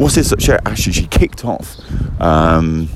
what's 0.00 0.14
this? 0.14 0.32
Actually, 0.48 0.92
she 0.92 1.06
kicked 1.06 1.44
off. 1.44 1.76
Um, 2.20 2.88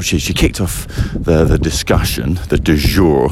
she, 0.00 0.18
she 0.18 0.32
kicked 0.32 0.60
off 0.60 0.86
the, 1.12 1.44
the 1.44 1.58
discussion, 1.58 2.34
the 2.48 2.56
de 2.56 2.76
jour, 2.76 3.28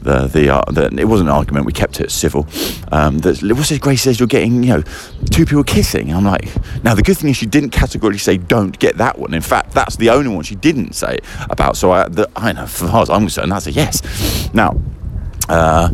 the, 0.00 0.26
the, 0.26 0.54
uh, 0.54 0.62
the 0.70 0.86
it 0.98 1.04
wasn't 1.04 1.28
an 1.28 1.34
argument, 1.34 1.66
we 1.66 1.72
kept 1.72 2.00
it 2.00 2.10
civil. 2.10 2.46
Um, 2.90 3.18
that, 3.18 3.42
what's 3.42 3.68
this, 3.68 3.78
Grace 3.78 4.02
says 4.02 4.18
you're 4.18 4.26
getting, 4.26 4.62
you 4.62 4.76
know, 4.76 4.82
two 5.30 5.44
people 5.44 5.64
kissing. 5.64 6.12
I'm 6.14 6.24
like, 6.24 6.48
now 6.82 6.94
the 6.94 7.02
good 7.02 7.18
thing 7.18 7.28
is 7.30 7.36
she 7.36 7.44
didn't 7.44 7.70
categorically 7.70 8.18
say 8.18 8.38
don't 8.38 8.78
get 8.78 8.96
that 8.96 9.18
one. 9.18 9.34
In 9.34 9.42
fact, 9.42 9.72
that's 9.72 9.96
the 9.96 10.08
only 10.08 10.34
one 10.34 10.42
she 10.44 10.54
didn't 10.54 10.94
say 10.94 11.18
about. 11.50 11.76
So 11.76 11.90
I, 11.90 12.08
the, 12.08 12.30
I 12.34 12.52
know, 12.52 12.62
as 12.62 12.78
far 12.78 13.02
as 13.02 13.10
I'm 13.10 13.22
concerned, 13.22 13.52
that's 13.52 13.66
a 13.66 13.72
yes. 13.72 14.50
Now, 14.54 14.80
uh, 15.50 15.90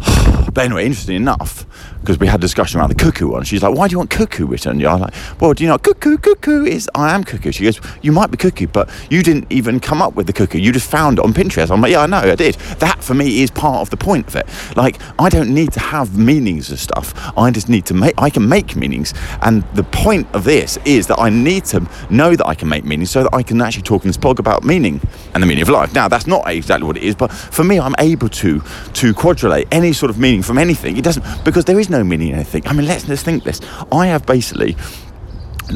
but 0.52 0.64
anyway, 0.64 0.84
interesting 0.84 1.16
enough, 1.16 1.64
because 2.02 2.18
we 2.18 2.26
had 2.26 2.40
a 2.40 2.40
discussion 2.40 2.78
around 2.78 2.90
the 2.90 2.96
cuckoo 2.96 3.28
one. 3.28 3.44
She's 3.44 3.62
like, 3.62 3.74
"Why 3.74 3.88
do 3.88 3.92
you 3.92 3.98
want 3.98 4.10
cuckoo 4.10 4.46
written?" 4.46 4.84
I'm 4.84 5.00
like, 5.00 5.14
"Well, 5.40 5.54
do 5.54 5.64
you 5.64 5.70
know 5.70 5.78
cuckoo? 5.78 6.18
Cuckoo 6.18 6.64
is 6.64 6.90
I 6.94 7.14
am 7.14 7.24
cuckoo." 7.24 7.52
She 7.52 7.64
goes, 7.64 7.80
"You 8.02 8.12
might 8.12 8.30
be 8.30 8.36
cuckoo, 8.36 8.66
but 8.66 8.90
you 9.08 9.22
didn't 9.22 9.46
even 9.50 9.80
come 9.80 10.02
up 10.02 10.14
with 10.14 10.26
the 10.26 10.32
cuckoo. 10.32 10.58
You 10.58 10.72
just 10.72 10.90
found 10.90 11.18
it 11.18 11.24
on 11.24 11.32
Pinterest." 11.32 11.70
I'm 11.70 11.80
like, 11.80 11.92
"Yeah, 11.92 12.02
I 12.02 12.06
know, 12.06 12.18
I 12.18 12.34
did." 12.34 12.56
That 12.80 13.02
for 13.02 13.14
me 13.14 13.42
is 13.42 13.50
part 13.50 13.80
of 13.80 13.90
the 13.90 13.96
point 13.96 14.26
of 14.26 14.36
it. 14.36 14.46
Like, 14.76 14.98
I 15.18 15.28
don't 15.28 15.50
need 15.50 15.72
to 15.72 15.80
have 15.80 16.18
meanings 16.18 16.70
of 16.72 16.80
stuff. 16.80 17.14
I 17.36 17.50
just 17.50 17.68
need 17.68 17.86
to 17.86 17.94
make. 17.94 18.14
I 18.18 18.30
can 18.30 18.48
make 18.48 18.74
meanings, 18.76 19.14
and 19.40 19.62
the 19.74 19.84
point 19.84 20.26
of 20.34 20.44
this 20.44 20.78
is 20.84 21.06
that 21.06 21.20
I 21.20 21.30
need 21.30 21.64
to 21.66 21.86
know 22.10 22.34
that 22.34 22.46
I 22.46 22.54
can 22.54 22.68
make 22.68 22.84
meanings 22.84 23.10
so 23.10 23.22
that 23.22 23.34
I 23.34 23.42
can 23.42 23.62
actually 23.62 23.82
talk 23.82 24.04
in 24.04 24.08
this 24.08 24.16
blog 24.16 24.40
about 24.40 24.64
meaning 24.64 25.00
and 25.34 25.42
the 25.42 25.46
meaning 25.46 25.62
of 25.62 25.68
life. 25.68 25.94
Now, 25.94 26.08
that's 26.08 26.26
not 26.26 26.48
exactly 26.48 26.86
what 26.86 26.96
it 26.96 27.04
is, 27.04 27.14
but 27.14 27.30
for 27.30 27.64
me, 27.64 27.78
I'm 27.78 27.94
able 27.98 28.28
to 28.28 28.62
to 28.94 29.14
quadrillate 29.14 29.68
any 29.70 29.92
sort 29.92 30.10
of 30.10 30.18
meaning 30.18 30.42
from 30.42 30.58
anything. 30.58 30.96
It 30.96 31.04
doesn't 31.04 31.24
because 31.44 31.64
there 31.64 31.78
is 31.78 31.88
no 31.92 32.02
meaning 32.02 32.28
in 32.28 32.34
anything. 32.34 32.66
I 32.66 32.72
mean, 32.72 32.86
let's, 32.86 33.06
let's 33.08 33.22
think 33.22 33.44
this. 33.44 33.60
I 33.92 34.06
have 34.06 34.26
basically 34.26 34.76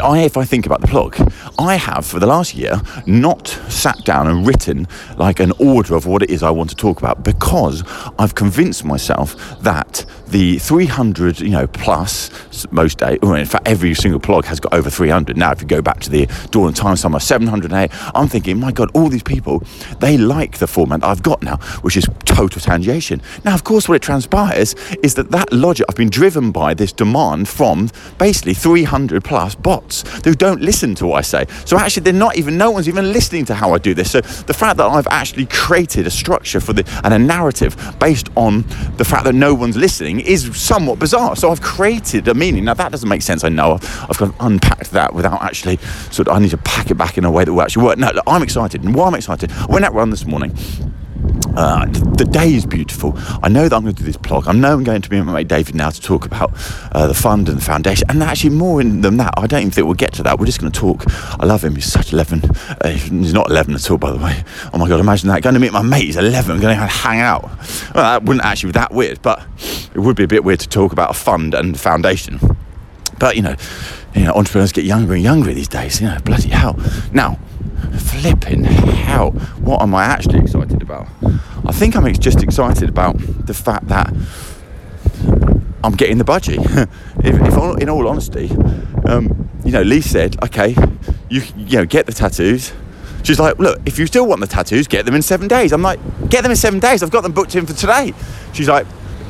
I, 0.03 0.21
if 0.21 0.37
I 0.37 0.45
think 0.45 0.67
about 0.67 0.81
the 0.81 0.89
plog, 0.89 1.33
I 1.59 1.77
have 1.77 2.05
for 2.05 2.19
the 2.19 2.27
last 2.27 2.55
year 2.55 2.81
not 3.07 3.49
sat 3.87 4.05
down 4.05 4.27
and 4.27 4.45
written 4.45 4.85
like 5.17 5.39
an 5.39 5.53
order 5.61 5.95
of 5.95 6.07
what 6.07 6.21
it 6.21 6.29
is 6.29 6.43
I 6.43 6.51
want 6.51 6.71
to 6.71 6.75
talk 6.75 6.99
about 6.99 7.23
because 7.23 7.85
I've 8.19 8.35
convinced 8.35 8.85
myself 8.85 9.37
that 9.61 10.05
the 10.27 10.59
300, 10.59 11.39
you 11.39 11.51
know, 11.51 11.69
plus 11.69 12.67
most 12.73 12.99
days, 12.99 13.19
well, 13.23 13.35
in 13.35 13.47
fact, 13.47 13.69
every 13.69 13.95
single 13.95 14.19
blog 14.19 14.45
has 14.47 14.59
got 14.59 14.75
over 14.75 14.91
300. 14.91 15.37
Now, 15.37 15.53
if 15.53 15.63
you 15.63 15.69
go 15.69 15.81
back 15.81 16.01
to 16.01 16.11
the 16.11 16.27
Dawn 16.51 16.71
of 16.71 16.75
Time, 16.75 16.97
Summer 16.97 17.21
708, 17.21 17.91
I'm 18.13 18.27
thinking, 18.27 18.59
my 18.59 18.73
God, 18.73 18.91
all 18.93 19.09
these 19.09 19.23
people, 19.23 19.63
they 20.01 20.19
like 20.19 20.59
the 20.59 20.67
format 20.67 21.05
I've 21.05 21.23
got 21.23 21.43
now, 21.43 21.59
which 21.83 21.97
is 21.97 22.07
total 22.25 22.61
tangentiation. 22.61 23.23
Now, 23.45 23.55
of 23.55 23.63
course, 23.63 23.89
what 23.89 23.95
it 23.95 24.03
transpires 24.03 24.75
is 25.05 25.15
that 25.15 25.31
that 25.31 25.53
logic 25.53 25.87
I've 25.89 25.95
been 25.95 26.11
driven 26.11 26.51
by 26.51 26.75
this 26.75 26.93
demand 26.93 27.49
from 27.49 27.91
basically 28.19 28.55
300 28.55 29.23
plus 29.23 29.55
bots 29.55 30.03
who 30.25 30.35
don't 30.35 30.61
listen 30.61 30.97
to 30.97 31.07
what 31.07 31.19
I 31.19 31.23
say. 31.23 31.47
So 31.65 31.79
actually, 31.79 32.03
they're 32.03 32.13
not 32.13 32.37
even, 32.37 32.59
no 32.59 32.73
one's 32.73 32.89
even 32.89 33.13
listening 33.13 33.45
to 33.45 33.55
how 33.55 33.76
do 33.79 33.95
this. 33.95 34.11
So 34.11 34.21
the 34.21 34.55
fact 34.55 34.77
that 34.79 34.87
I've 34.87 35.07
actually 35.09 35.47
created 35.47 36.07
a 36.07 36.11
structure 36.11 36.61
for 36.61 36.73
the, 36.73 36.85
and 37.05 37.13
a 37.15 37.19
narrative 37.19 37.77
based 37.99 38.29
on 38.37 38.63
the 38.97 39.05
fact 39.05 39.25
that 39.25 39.35
no 39.35 39.55
one's 39.55 39.77
listening 39.77 40.21
is 40.21 40.57
somewhat 40.57 40.99
bizarre. 40.99 41.37
So 41.37 41.51
I've 41.51 41.63
created 41.63 42.29
a 42.29 42.35
meaning. 42.35 42.65
Now 42.65 42.75
that 42.75 42.93
doesn't 42.93 43.09
make 43.09 43.23
sense. 43.23 43.45
I 43.45 43.49
know 43.49 43.73
I've, 43.75 44.11
I've 44.11 44.19
kind 44.19 44.33
of 44.33 44.37
unpacked 44.41 44.91
that 44.93 45.15
without 45.15 45.43
actually 45.43 45.77
sort 46.11 46.29
of, 46.29 46.37
I 46.37 46.39
need 46.39 46.51
to 46.51 46.59
pack 46.59 46.91
it 46.91 46.95
back 46.95 47.19
in 47.19 47.25
a 47.25 47.31
way 47.31 47.45
that 47.45 47.53
will 47.53 47.63
actually 47.63 47.85
work. 47.85 47.99
No, 47.99 48.11
look, 48.13 48.25
I'm 48.27 48.43
excited. 48.43 48.85
And 48.85 48.95
why 48.95 49.07
I'm 49.07 49.15
excited, 49.15 49.53
I 49.53 49.67
went 49.67 49.85
out 49.85 49.95
run 49.95 50.11
this 50.11 50.27
morning 50.27 50.57
uh, 51.57 51.87
the 51.87 52.25
day 52.25 52.55
is 52.55 52.67
beautiful. 52.67 53.15
I 53.43 53.49
know 53.49 53.69
that 53.69 53.75
I'm 53.75 53.83
going 53.83 53.95
to 53.95 54.03
do 54.03 54.07
this 54.07 54.17
blog. 54.17 54.47
I 54.47 54.53
know 54.53 54.75
I'm 54.75 54.85
going 54.85 55.03
to 55.03 55.09
be 55.09 55.17
with 55.17 55.27
my 55.27 55.33
mate 55.33 55.49
David 55.49 55.75
now 55.75 55.91
to 55.91 56.01
talk 56.01 56.27
about 56.27 56.53
uh, 56.93 57.07
the 57.07 57.15
fund 57.15 57.49
and 57.49 57.59
the 57.59 57.65
foundation. 57.65 58.05
And 58.11 58.23
actually, 58.23 58.51
more 58.51 58.83
than 58.83 59.17
that, 59.17 59.35
I 59.37 59.47
don't 59.47 59.61
even 59.61 59.71
think 59.71 59.87
we'll 59.87 59.95
get 59.95 60.13
to 60.15 60.23
that. 60.25 60.39
We're 60.39 60.47
just 60.47 60.61
going 60.61 60.71
to 60.71 60.79
talk. 60.79 61.05
I 61.41 61.47
love 61.47 61.65
him. 61.65 61.75
He's 61.75 61.91
such 61.91 62.13
11. 62.13 62.43
Uh, 62.45 62.89
he's 62.91 63.33
not 63.33 63.51
11 63.51 63.75
at 63.75 63.91
all, 63.91 63.99
by 63.99 64.11
the 64.11 64.19
way. 64.19 64.45
Oh 64.73 64.79
my 64.79 64.89
God, 64.89 65.01
imagine 65.01 65.29
that. 65.29 65.43
Going 65.43 65.55
to 65.55 65.61
meet 65.61 65.73
my 65.73 65.83
mate. 65.83 66.05
He's 66.05 66.17
11. 66.17 66.53
I'm 66.53 66.61
going 66.61 66.77
to 66.77 66.87
hang 66.87 67.21
out. 67.21 67.45
Well, 67.95 68.05
that 68.05 68.23
wouldn't 68.25 68.45
actually 68.45 68.69
be 68.69 68.79
that 68.79 68.93
weird, 68.93 69.23
but 69.23 69.47
it 69.95 69.99
would 69.99 70.17
be 70.17 70.25
a 70.25 70.29
bit 70.29 70.45
weird 70.45 70.61
to 70.61 70.69
talk 70.69 70.93
about 70.93 71.11
a 71.11 71.15
fund 71.15 71.55
and 71.55 71.79
foundation. 71.79 72.39
But, 73.19 73.37
you 73.37 73.43
know, 73.43 73.57
you 74.15 74.25
know, 74.25 74.33
entrepreneurs 74.33 74.73
get 74.73 74.85
younger 74.85 75.15
and 75.15 75.23
younger 75.23 75.55
these 75.55 75.69
days. 75.69 76.01
You 76.01 76.09
know, 76.09 76.19
bloody 76.25 76.49
hell. 76.49 76.79
Now, 77.13 77.39
flipping 77.99 78.65
hell, 78.65 79.31
what 79.61 79.83
am 79.83 79.95
I 79.95 80.05
actually 80.05 80.41
excited 80.41 80.83
about? 80.83 81.07
I 81.67 81.73
think 81.73 81.97
I'm 81.97 82.13
just 82.15 82.43
excited 82.43 82.89
about 82.89 83.19
the 83.47 83.55
fact 83.55 83.89
that 83.89 84.13
I'm 85.83 85.95
getting 85.95 86.19
the 86.19 86.25
budgie. 86.25 86.59
if, 87.25 87.35
if, 87.35 87.83
in 87.83 87.89
all 87.89 88.09
honesty, 88.09 88.51
um, 89.07 89.49
you 89.65 89.73
know, 89.73 89.83
Lee 89.83 90.01
said, 90.01 90.43
okay, 90.45 90.75
you 91.29 91.43
you 91.57 91.79
know, 91.79 91.87
get 91.87 92.07
the 92.07 92.13
tattoos. 92.13 92.73
She's 93.23 93.41
like, 93.41 93.59
look, 93.59 93.81
if 93.87 93.99
you 93.99 94.07
still 94.07 94.27
want 94.27 94.41
the 94.41 94.47
tattoos, 94.47 94.87
get 94.87 95.05
them 95.05 95.15
in 95.15 95.23
seven 95.23 95.49
days. 95.49 95.73
I'm 95.73 95.83
like, 95.83 95.99
get 96.29 96.43
them 96.43 96.53
in 96.53 96.57
seven 96.57 96.79
days. 96.79 97.03
I've 97.03 97.11
got 97.11 97.23
them 97.23 97.33
booked 97.33 97.57
in 97.57 97.67
for 97.67 97.73
today. 97.73 98.15
She's 98.53 98.69
like, 98.69 98.87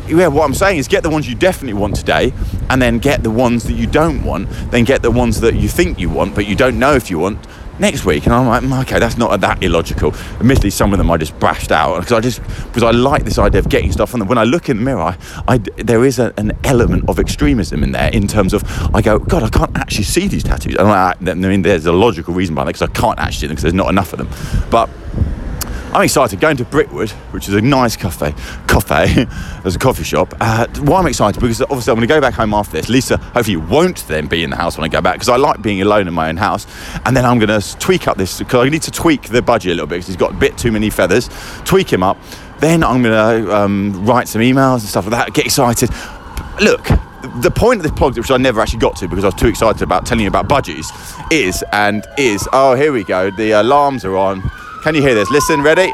yeah, 0.06 0.28
what 0.28 0.44
I'm 0.44 0.54
saying 0.54 0.78
is 0.78 0.88
get 0.88 1.02
the 1.02 1.10
ones 1.10 1.28
you 1.28 1.34
definitely 1.34 1.74
want 1.74 1.96
today, 1.96 2.32
and 2.70 2.80
then 2.80 2.98
get 2.98 3.22
the 3.22 3.30
ones 3.30 3.64
that 3.64 3.72
you 3.72 3.86
don't 3.86 4.22
want. 4.24 4.48
Then 4.70 4.84
get 4.84 5.02
the 5.02 5.10
ones 5.10 5.40
that 5.40 5.54
you 5.54 5.68
think 5.68 5.98
you 5.98 6.10
want, 6.10 6.34
but 6.34 6.46
you 6.46 6.54
don't 6.54 6.78
know 6.78 6.94
if 6.94 7.10
you 7.10 7.18
want 7.18 7.44
next 7.78 8.04
week. 8.04 8.24
And 8.26 8.34
I'm 8.34 8.46
like, 8.46 8.62
mm, 8.62 8.82
okay, 8.82 8.98
that's 8.98 9.16
not 9.16 9.40
that 9.40 9.62
illogical. 9.62 10.14
Admittedly, 10.38 10.70
some 10.70 10.92
of 10.92 10.98
them 10.98 11.10
I 11.10 11.16
just 11.16 11.38
bashed 11.38 11.72
out 11.72 12.00
because 12.00 12.12
I 12.12 12.20
just 12.20 12.42
because 12.42 12.82
I 12.82 12.90
like 12.90 13.24
this 13.24 13.38
idea 13.38 13.60
of 13.60 13.68
getting 13.68 13.92
stuff 13.92 14.14
on 14.14 14.20
them. 14.20 14.28
When 14.28 14.38
I 14.38 14.44
look 14.44 14.68
in 14.68 14.78
the 14.78 14.82
mirror, 14.82 15.00
I, 15.00 15.16
I 15.48 15.58
there 15.58 16.04
is 16.04 16.18
a, 16.18 16.32
an 16.36 16.52
element 16.64 17.08
of 17.08 17.18
extremism 17.18 17.82
in 17.82 17.92
there 17.92 18.10
in 18.10 18.26
terms 18.26 18.52
of 18.52 18.64
I 18.94 19.02
go, 19.02 19.18
God, 19.18 19.42
I 19.42 19.48
can't 19.48 19.76
actually 19.76 20.04
see 20.04 20.28
these 20.28 20.44
tattoos. 20.44 20.76
And 20.76 20.88
I, 20.88 21.14
I 21.20 21.34
mean, 21.34 21.62
there's 21.62 21.86
a 21.86 21.92
logical 21.92 22.34
reason 22.34 22.54
behind 22.54 22.68
that 22.68 22.78
because 22.78 22.88
I 22.88 22.92
can't 22.92 23.18
actually 23.18 23.40
see 23.40 23.46
them 23.46 23.54
because 23.54 23.62
there's 23.62 23.74
not 23.74 23.88
enough 23.88 24.12
of 24.12 24.18
them. 24.18 24.28
But 24.70 24.88
I'm 25.96 26.02
excited 26.02 26.40
going 26.40 26.58
to 26.58 26.64
Brickwood, 26.66 27.08
which 27.32 27.48
is 27.48 27.54
a 27.54 27.60
nice 27.62 27.96
cafe. 27.96 28.34
Cafe, 28.68 29.24
there's 29.62 29.76
a 29.76 29.78
coffee 29.78 30.04
shop. 30.04 30.34
Uh, 30.38 30.66
why 30.80 30.98
I'm 30.98 31.06
excited 31.06 31.40
because 31.40 31.62
obviously 31.62 31.90
I'm 31.90 31.96
going 31.96 32.06
to 32.06 32.14
go 32.14 32.20
back 32.20 32.34
home 32.34 32.52
after 32.52 32.72
this. 32.72 32.90
Lisa 32.90 33.16
hopefully 33.16 33.52
you 33.52 33.60
won't 33.60 34.06
then 34.06 34.26
be 34.26 34.44
in 34.44 34.50
the 34.50 34.56
house 34.56 34.76
when 34.76 34.84
I 34.84 34.88
go 34.88 35.00
back 35.00 35.14
because 35.14 35.30
I 35.30 35.36
like 35.36 35.62
being 35.62 35.80
alone 35.80 36.06
in 36.06 36.12
my 36.12 36.28
own 36.28 36.36
house. 36.36 36.66
And 37.06 37.16
then 37.16 37.24
I'm 37.24 37.38
going 37.38 37.58
to 37.58 37.78
tweak 37.78 38.08
up 38.08 38.18
this 38.18 38.40
because 38.40 38.66
I 38.66 38.68
need 38.68 38.82
to 38.82 38.90
tweak 38.90 39.30
the 39.30 39.40
budget 39.40 39.72
a 39.72 39.74
little 39.74 39.86
bit 39.86 39.94
because 39.94 40.08
he's 40.08 40.16
got 40.18 40.32
a 40.32 40.36
bit 40.36 40.58
too 40.58 40.70
many 40.70 40.90
feathers. 40.90 41.30
Tweak 41.64 41.90
him 41.90 42.02
up. 42.02 42.18
Then 42.58 42.84
I'm 42.84 43.02
going 43.02 43.46
to 43.46 43.56
um, 43.56 44.04
write 44.04 44.28
some 44.28 44.42
emails 44.42 44.80
and 44.80 44.90
stuff 44.90 45.06
like 45.06 45.12
that. 45.12 45.32
Get 45.32 45.46
excited. 45.46 45.88
Look, 46.60 46.84
the 47.40 47.50
point 47.50 47.78
of 47.78 47.84
this 47.84 47.92
blog, 47.92 48.18
which 48.18 48.30
I 48.30 48.36
never 48.36 48.60
actually 48.60 48.80
got 48.80 48.96
to 48.96 49.08
because 49.08 49.24
I 49.24 49.28
was 49.28 49.34
too 49.34 49.48
excited 49.48 49.80
about 49.80 50.04
telling 50.04 50.24
you 50.24 50.28
about 50.28 50.46
budgies, 50.46 50.92
is 51.32 51.64
and 51.72 52.06
is 52.18 52.46
oh 52.52 52.74
here 52.74 52.92
we 52.92 53.02
go. 53.02 53.30
The 53.30 53.52
alarms 53.52 54.04
are 54.04 54.18
on. 54.18 54.42
Can 54.86 54.94
you 54.94 55.02
hear 55.02 55.16
this? 55.16 55.32
Listen, 55.32 55.62
ready? 55.62 55.92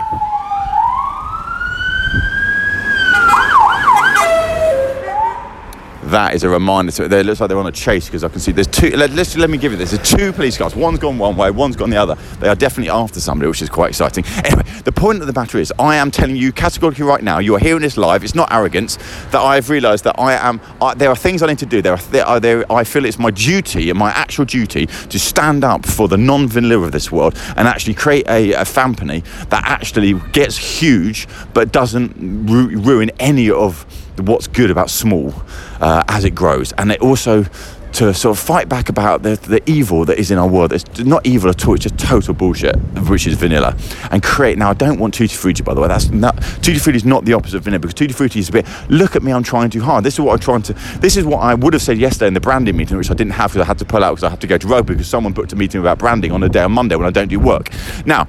That 6.13 6.35
is 6.35 6.45
a 6.45 6.49
reminder 6.49 6.93
to 6.93 7.05
it. 7.05 7.27
Looks 7.27 7.41
like 7.41 7.49
they're 7.49 7.59
on 7.59 7.67
a 7.67 7.73
chase 7.73 8.07
because 8.07 8.25
I 8.25 8.29
can 8.29 8.41
see 8.41 8.53
there's 8.53 8.67
two. 8.67 8.91
Let, 8.91 9.11
us 9.11 9.37
let 9.37 9.51
me 9.51 9.59
give 9.59 9.73
you 9.73 9.79
this. 9.79 9.91
There's 9.91 10.09
two 10.09 10.33
police 10.33 10.57
cars. 10.57 10.77
One's 10.77 10.99
gone 10.99 11.19
one 11.19 11.37
way, 11.37 11.51
one's 11.51 11.77
gone 11.77 11.91
the 11.91 11.97
other. 11.97 12.15
They 12.39 12.49
are 12.49 12.55
definitely 12.55 12.91
after 12.91 13.21
somebody, 13.21 13.49
which 13.49 13.63
is 13.63 13.69
quite 13.69 13.91
exciting. 13.91 14.25
Anyway, 14.45 14.63
the 14.85 14.93
point 14.93 15.21
of 15.21 15.27
the 15.27 15.33
matter 15.33 15.59
is, 15.59 15.73
I 15.79 15.97
am 15.97 16.11
telling 16.11 16.37
you 16.37 16.53
categorically 16.53 17.05
right 17.05 17.23
now. 17.23 17.39
You 17.39 17.55
are 17.57 17.59
hearing 17.59 17.83
this 17.83 17.97
live. 17.97 18.25
It's 18.25 18.35
not 18.35 18.53
arrogance 18.53 18.97
that 19.31 19.41
I've 19.41 19.71
realised 19.71 20.05
that 20.05 20.19
I 20.19 20.35
am. 20.35 20.61
I, 20.81 20.95
there 20.95 21.11
are 21.11 21.17
things 21.17 21.43
I 21.43 21.47
need 21.47 21.59
to 21.59 21.67
do. 21.67 21.83
There 21.83 21.95
are, 21.95 22.03
there 22.11 22.27
are 22.27 22.41
there. 22.41 22.71
I 22.73 22.85
feel 22.85 23.05
it's 23.05 23.19
my 23.19 23.31
duty 23.31 23.91
and 23.91 23.99
my 23.99 24.11
actual 24.11 24.45
duty 24.45 24.87
to 24.87 25.19
stand 25.19 25.65
up 25.65 25.87
for 25.87 26.09
the 26.09 26.19
non-vanilla 26.19 26.85
of 26.85 26.93
this 26.93 27.11
world 27.11 27.39
and 27.57 27.67
actually 27.69 27.95
create 27.95 28.29
a, 28.29 28.53
a 28.53 28.65
that 28.65 29.63
actually 29.65 30.15
gets 30.33 30.57
huge 30.57 31.29
but 31.55 31.73
doesn't 31.73 32.15
ru- 32.49 32.79
ruin 32.81 33.11
any 33.19 33.51
of 33.51 33.87
what's 34.19 34.47
good 34.47 34.71
about 34.71 34.91
small 34.91 35.35
uh, 35.81 36.03
as 36.09 36.25
it 36.25 36.35
grows, 36.35 36.73
and 36.73 36.91
it 36.93 37.01
also 37.01 37.45
to 37.93 38.15
sort 38.15 38.37
of 38.37 38.43
fight 38.43 38.69
back 38.69 38.89
about 38.89 39.23
the, 39.23 39.37
the 39.37 39.63
evil 39.71 40.05
that 40.07 40.19
is 40.19 40.31
in 40.31 40.39
our 40.39 40.49
world. 40.49 40.73
It's 40.73 41.01
not 41.01 41.27
evil 41.27 41.51
at 41.51 41.67
all, 41.67 41.75
it's 41.75 41.83
just 41.83 41.99
total 41.99 42.35
bullshit, 42.35 42.77
which 43.09 43.27
is 43.27 43.35
vanilla. 43.35 43.77
And 44.11 44.23
create, 44.23 44.57
now 44.57 44.71
I 44.71 44.75
don't 44.75 44.99
want 44.99 45.15
Tutti 45.15 45.35
Frutti, 45.35 45.63
by 45.63 45.75
the 45.75 45.81
way, 45.81 45.89
that's 45.89 46.09
not, 46.11 46.41
Tutti 46.63 46.79
Frutti 46.79 46.97
is 46.97 47.05
not 47.05 47.25
the 47.25 47.35
opposite 47.35 47.59
of 47.59 47.65
vanilla, 47.65 47.81
because 47.81 47.95
Tutti 47.95 48.15
Frutti 48.15 48.39
is 48.39 48.49
a 48.49 48.53
bit, 48.53 48.67
look 48.89 49.15
at 49.15 49.23
me, 49.23 49.33
I'm 49.33 49.43
trying 49.43 49.71
too 49.71 49.83
hard. 49.83 50.05
This 50.05 50.15
is 50.15 50.21
what 50.21 50.33
I'm 50.33 50.39
trying 50.39 50.63
to, 50.63 50.73
this 51.01 51.17
is 51.17 51.25
what 51.25 51.41
I 51.41 51.55
would 51.55 51.75
have 51.75 51.83
said 51.83 51.99
yesterday 51.99 52.29
in 52.29 52.35
the 52.35 52.41
branding 52.41 52.77
meeting, 52.77 52.97
which 52.97 53.11
I 53.11 53.15
didn't 53.15 53.35
have 53.35 53.53
because 53.53 53.65
I 53.65 53.67
had 53.67 53.79
to 53.79 53.85
pull 53.85 54.03
out 54.03 54.13
because 54.13 54.25
I 54.25 54.31
had 54.31 54.41
to 54.41 54.47
go 54.47 54.57
to 54.57 54.67
rugby 54.67 54.95
because 54.95 55.09
someone 55.09 55.35
booked 55.35 55.53
a 55.53 55.57
meeting 55.57 55.81
about 55.81 55.99
branding 55.99 56.33
on 56.33 56.43
a 56.43 56.49
day 56.49 56.63
on 56.63 56.73
Monday 56.73 56.97
when 56.97 57.07
I 57.07 57.11
don't 57.11 57.29
do 57.29 57.39
work. 57.39 57.69
Now, 58.07 58.27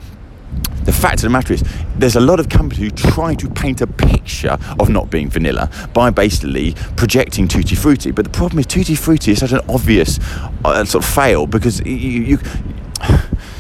the 0.86 0.92
fact 0.92 1.16
of 1.16 1.22
the 1.24 1.30
matter 1.30 1.54
is, 1.54 1.64
there's 1.96 2.16
a 2.16 2.22
lot 2.22 2.40
of 2.40 2.50
companies 2.50 2.80
who 2.80 3.12
try 3.12 3.36
to 3.36 3.50
paint 3.50 3.82
a 3.82 3.88
picture 3.88 4.58
of 4.80 4.90
not 4.90 5.10
being 5.10 5.30
vanilla 5.30 5.70
by 5.94 6.10
basically 6.10 6.74
projecting 6.96 7.48
Tutti 7.48 7.76
Frutti. 7.76 8.12
But 8.12 8.26
the 8.26 8.32
problem 8.32 8.60
is, 8.60 8.66
Tutti 8.66 8.96
Frutti 8.96 9.32
is 9.32 9.40
such 9.40 9.52
an 9.52 9.62
obvious 9.70 10.20
uh, 10.66 10.84
sort 10.86 11.04
of 11.04 11.10
fail 11.10 11.48
because 11.48 11.80
you, 11.82 11.94
you, 11.94 12.40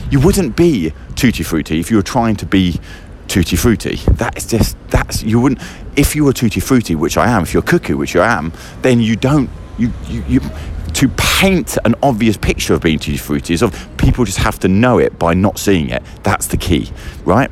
you 0.10 0.20
wouldn't 0.20 0.56
be 0.56 0.94
Tutti 1.16 1.44
Frutti 1.44 1.80
if 1.80 1.90
you 1.90 1.98
were 1.98 2.04
trying 2.04 2.36
to 2.38 2.46
be 2.46 2.80
Tutti 3.28 3.56
Frutti. 3.56 3.96
That's 4.12 4.46
just, 4.46 4.78
that's, 4.90 5.24
you 5.24 5.40
wouldn't, 5.40 5.62
if 5.96 6.16
you 6.16 6.26
were 6.26 6.34
Tutti 6.34 6.60
Frutti, 6.60 6.96
which 6.96 7.18
I 7.18 7.30
am, 7.30 7.44
if 7.44 7.54
you're 7.54 7.64
Cuckoo, 7.64 7.98
which 7.98 8.16
I 8.16 8.32
am, 8.34 8.54
then 8.82 9.00
you 9.00 9.16
don't, 9.16 9.50
you, 9.78 9.92
you, 10.08 10.24
you 10.28 10.40
to 10.94 11.10
paint 11.10 11.78
an 11.86 11.96
obvious 12.04 12.38
picture 12.38 12.74
of 12.74 12.82
being 12.82 13.00
tutti 13.00 13.18
frutti 13.18 13.54
is 13.54 13.62
of 13.62 13.93
people 14.04 14.26
just 14.26 14.40
have 14.40 14.60
to 14.60 14.68
know 14.68 15.00
it 15.00 15.18
by 15.18 15.34
not 15.34 15.58
seeing 15.58 15.90
it. 15.90 16.04
That's 16.24 16.48
the 16.48 16.58
key, 16.58 16.92
right? 17.26 17.50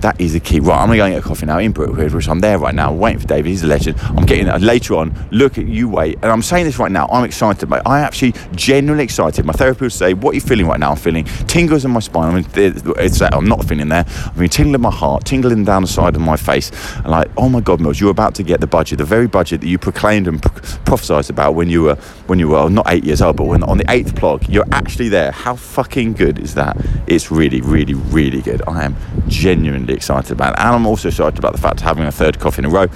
That 0.00 0.20
is 0.20 0.34
the 0.34 0.40
key. 0.40 0.60
Right, 0.60 0.78
I'm 0.78 0.88
going 0.88 0.98
to 0.98 1.04
go 1.04 1.08
get 1.08 1.24
a 1.24 1.26
coffee 1.26 1.46
now 1.46 1.58
in 1.58 1.72
Brickwood, 1.72 2.12
which 2.12 2.28
I'm 2.28 2.40
there 2.40 2.58
right 2.58 2.74
now, 2.74 2.92
waiting 2.92 3.20
for 3.20 3.26
David. 3.26 3.48
He's 3.48 3.62
a 3.62 3.66
legend. 3.66 3.98
I'm 4.00 4.26
getting 4.26 4.44
that 4.46 4.60
later 4.60 4.96
on. 4.96 5.14
Look 5.30 5.56
at 5.56 5.66
you, 5.66 5.88
wait. 5.88 6.16
And 6.16 6.26
I'm 6.26 6.42
saying 6.42 6.66
this 6.66 6.78
right 6.78 6.92
now. 6.92 7.06
I'm 7.10 7.24
excited, 7.24 7.70
mate. 7.70 7.80
I'm 7.86 8.04
actually 8.04 8.34
genuinely 8.54 9.04
excited. 9.04 9.46
My 9.46 9.54
therapist 9.54 9.80
will 9.80 9.90
say, 9.90 10.12
What 10.12 10.32
are 10.32 10.34
you 10.34 10.40
feeling 10.42 10.66
right 10.66 10.78
now? 10.78 10.90
I'm 10.90 10.98
feeling 10.98 11.24
tingles 11.46 11.86
in 11.86 11.90
my 11.90 12.00
spine. 12.00 12.32
I 12.32 12.34
mean, 12.34 12.46
it's, 12.54 13.18
that 13.20 13.32
I'm 13.32 13.46
not 13.46 13.64
feeling 13.64 13.88
there. 13.88 14.04
I'm 14.06 14.34
feeling 14.34 14.48
tingling 14.50 14.74
in 14.74 14.80
my 14.82 14.90
heart, 14.90 15.24
tingling 15.24 15.64
down 15.64 15.80
the 15.80 15.88
side 15.88 16.16
of 16.16 16.20
my 16.20 16.36
face. 16.36 16.70
And 16.96 17.06
like, 17.06 17.30
oh 17.38 17.48
my 17.48 17.60
God, 17.60 17.80
Mills, 17.80 17.98
you're 17.98 18.10
about 18.10 18.34
to 18.34 18.42
get 18.42 18.60
the 18.60 18.66
budget, 18.66 18.98
the 18.98 19.04
very 19.04 19.26
budget 19.26 19.62
that 19.62 19.68
you 19.68 19.78
proclaimed 19.78 20.28
and 20.28 20.42
prophesied 20.42 21.30
about 21.30 21.54
when 21.54 21.70
you 21.70 21.82
were, 21.82 21.94
when 22.26 22.38
you 22.38 22.48
were 22.48 22.68
not 22.68 22.84
eight 22.90 23.04
years 23.04 23.22
old, 23.22 23.36
but 23.36 23.44
when 23.44 23.62
on 23.62 23.78
the 23.78 23.90
eighth 23.90 24.14
plog, 24.14 24.44
you're 24.50 24.66
actually 24.70 25.08
there. 25.08 25.30
How 25.30 25.56
fucking 25.56 25.83
good 26.12 26.38
is 26.38 26.54
that? 26.54 26.76
It's 27.06 27.30
really, 27.30 27.60
really, 27.60 27.94
really 27.94 28.42
good. 28.42 28.62
I 28.66 28.84
am 28.84 28.96
genuinely 29.28 29.94
excited 29.94 30.32
about 30.32 30.54
it. 30.54 30.60
And 30.60 30.74
I'm 30.74 30.86
also 30.86 31.08
excited 31.08 31.38
about 31.38 31.52
the 31.52 31.60
fact 31.60 31.76
of 31.76 31.82
having 31.82 32.04
a 32.04 32.12
third 32.12 32.38
coffee 32.38 32.60
in 32.60 32.64
a 32.66 32.70
row. 32.70 32.86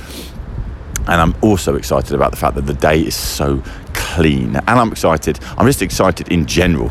And 1.07 1.21
I'm 1.21 1.35
also 1.43 1.75
excited 1.77 2.15
about 2.15 2.33
the 2.33 2.37
fact 2.37 2.55
that 2.57 2.67
the 2.67 2.75
day 2.75 3.01
is 3.01 3.15
so 3.15 3.63
clean. 3.95 4.57
And 4.57 4.69
I'm 4.69 4.93
excited. 4.93 5.39
I'm 5.57 5.67
just 5.67 5.81
excited 5.83 6.29
in 6.29 6.47
general. 6.47 6.91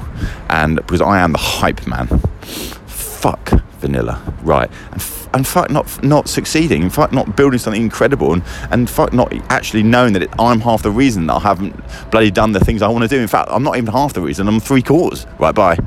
And 0.50 0.77
because 0.77 1.01
I 1.01 1.20
am 1.20 1.34
the 1.34 1.38
hype 1.38 1.86
man. 1.86 2.08
Fuck 2.88 3.67
vanilla, 3.78 4.22
right? 4.44 4.70
And, 4.92 5.02
f- 5.02 5.30
and 5.34 5.48
fuck 5.48 5.70
not 5.70 6.04
not 6.04 6.28
succeeding, 6.28 6.84
in 6.84 6.90
fact 6.90 7.14
not 7.14 7.36
building 7.36 7.60
something 7.60 7.82
incredible, 7.82 8.34
and, 8.34 8.44
and 8.72 8.90
not 9.14 9.34
actually 9.52 9.84
knowing 9.84 10.14
that 10.14 10.24
it, 10.24 10.30
I'm 10.40 10.62
half 10.62 10.84
the 10.84 10.92
reason 10.92 11.28
that 11.28 11.34
I 11.36 11.40
haven't 11.40 11.76
bloody 12.12 12.32
done 12.32 12.52
the 12.52 12.60
things 12.60 12.82
I 12.82 12.88
want 12.90 13.04
to 13.04 13.08
do. 13.08 13.20
In 13.22 13.28
fact, 13.28 13.50
I'm 13.52 13.64
not 13.64 13.78
even 13.78 13.92
half 13.92 14.14
the 14.14 14.22
reason. 14.22 14.48
I'm 14.48 14.60
three 14.60 14.82
quarters. 14.82 15.26
Right, 15.40 15.54
bye. 15.56 15.78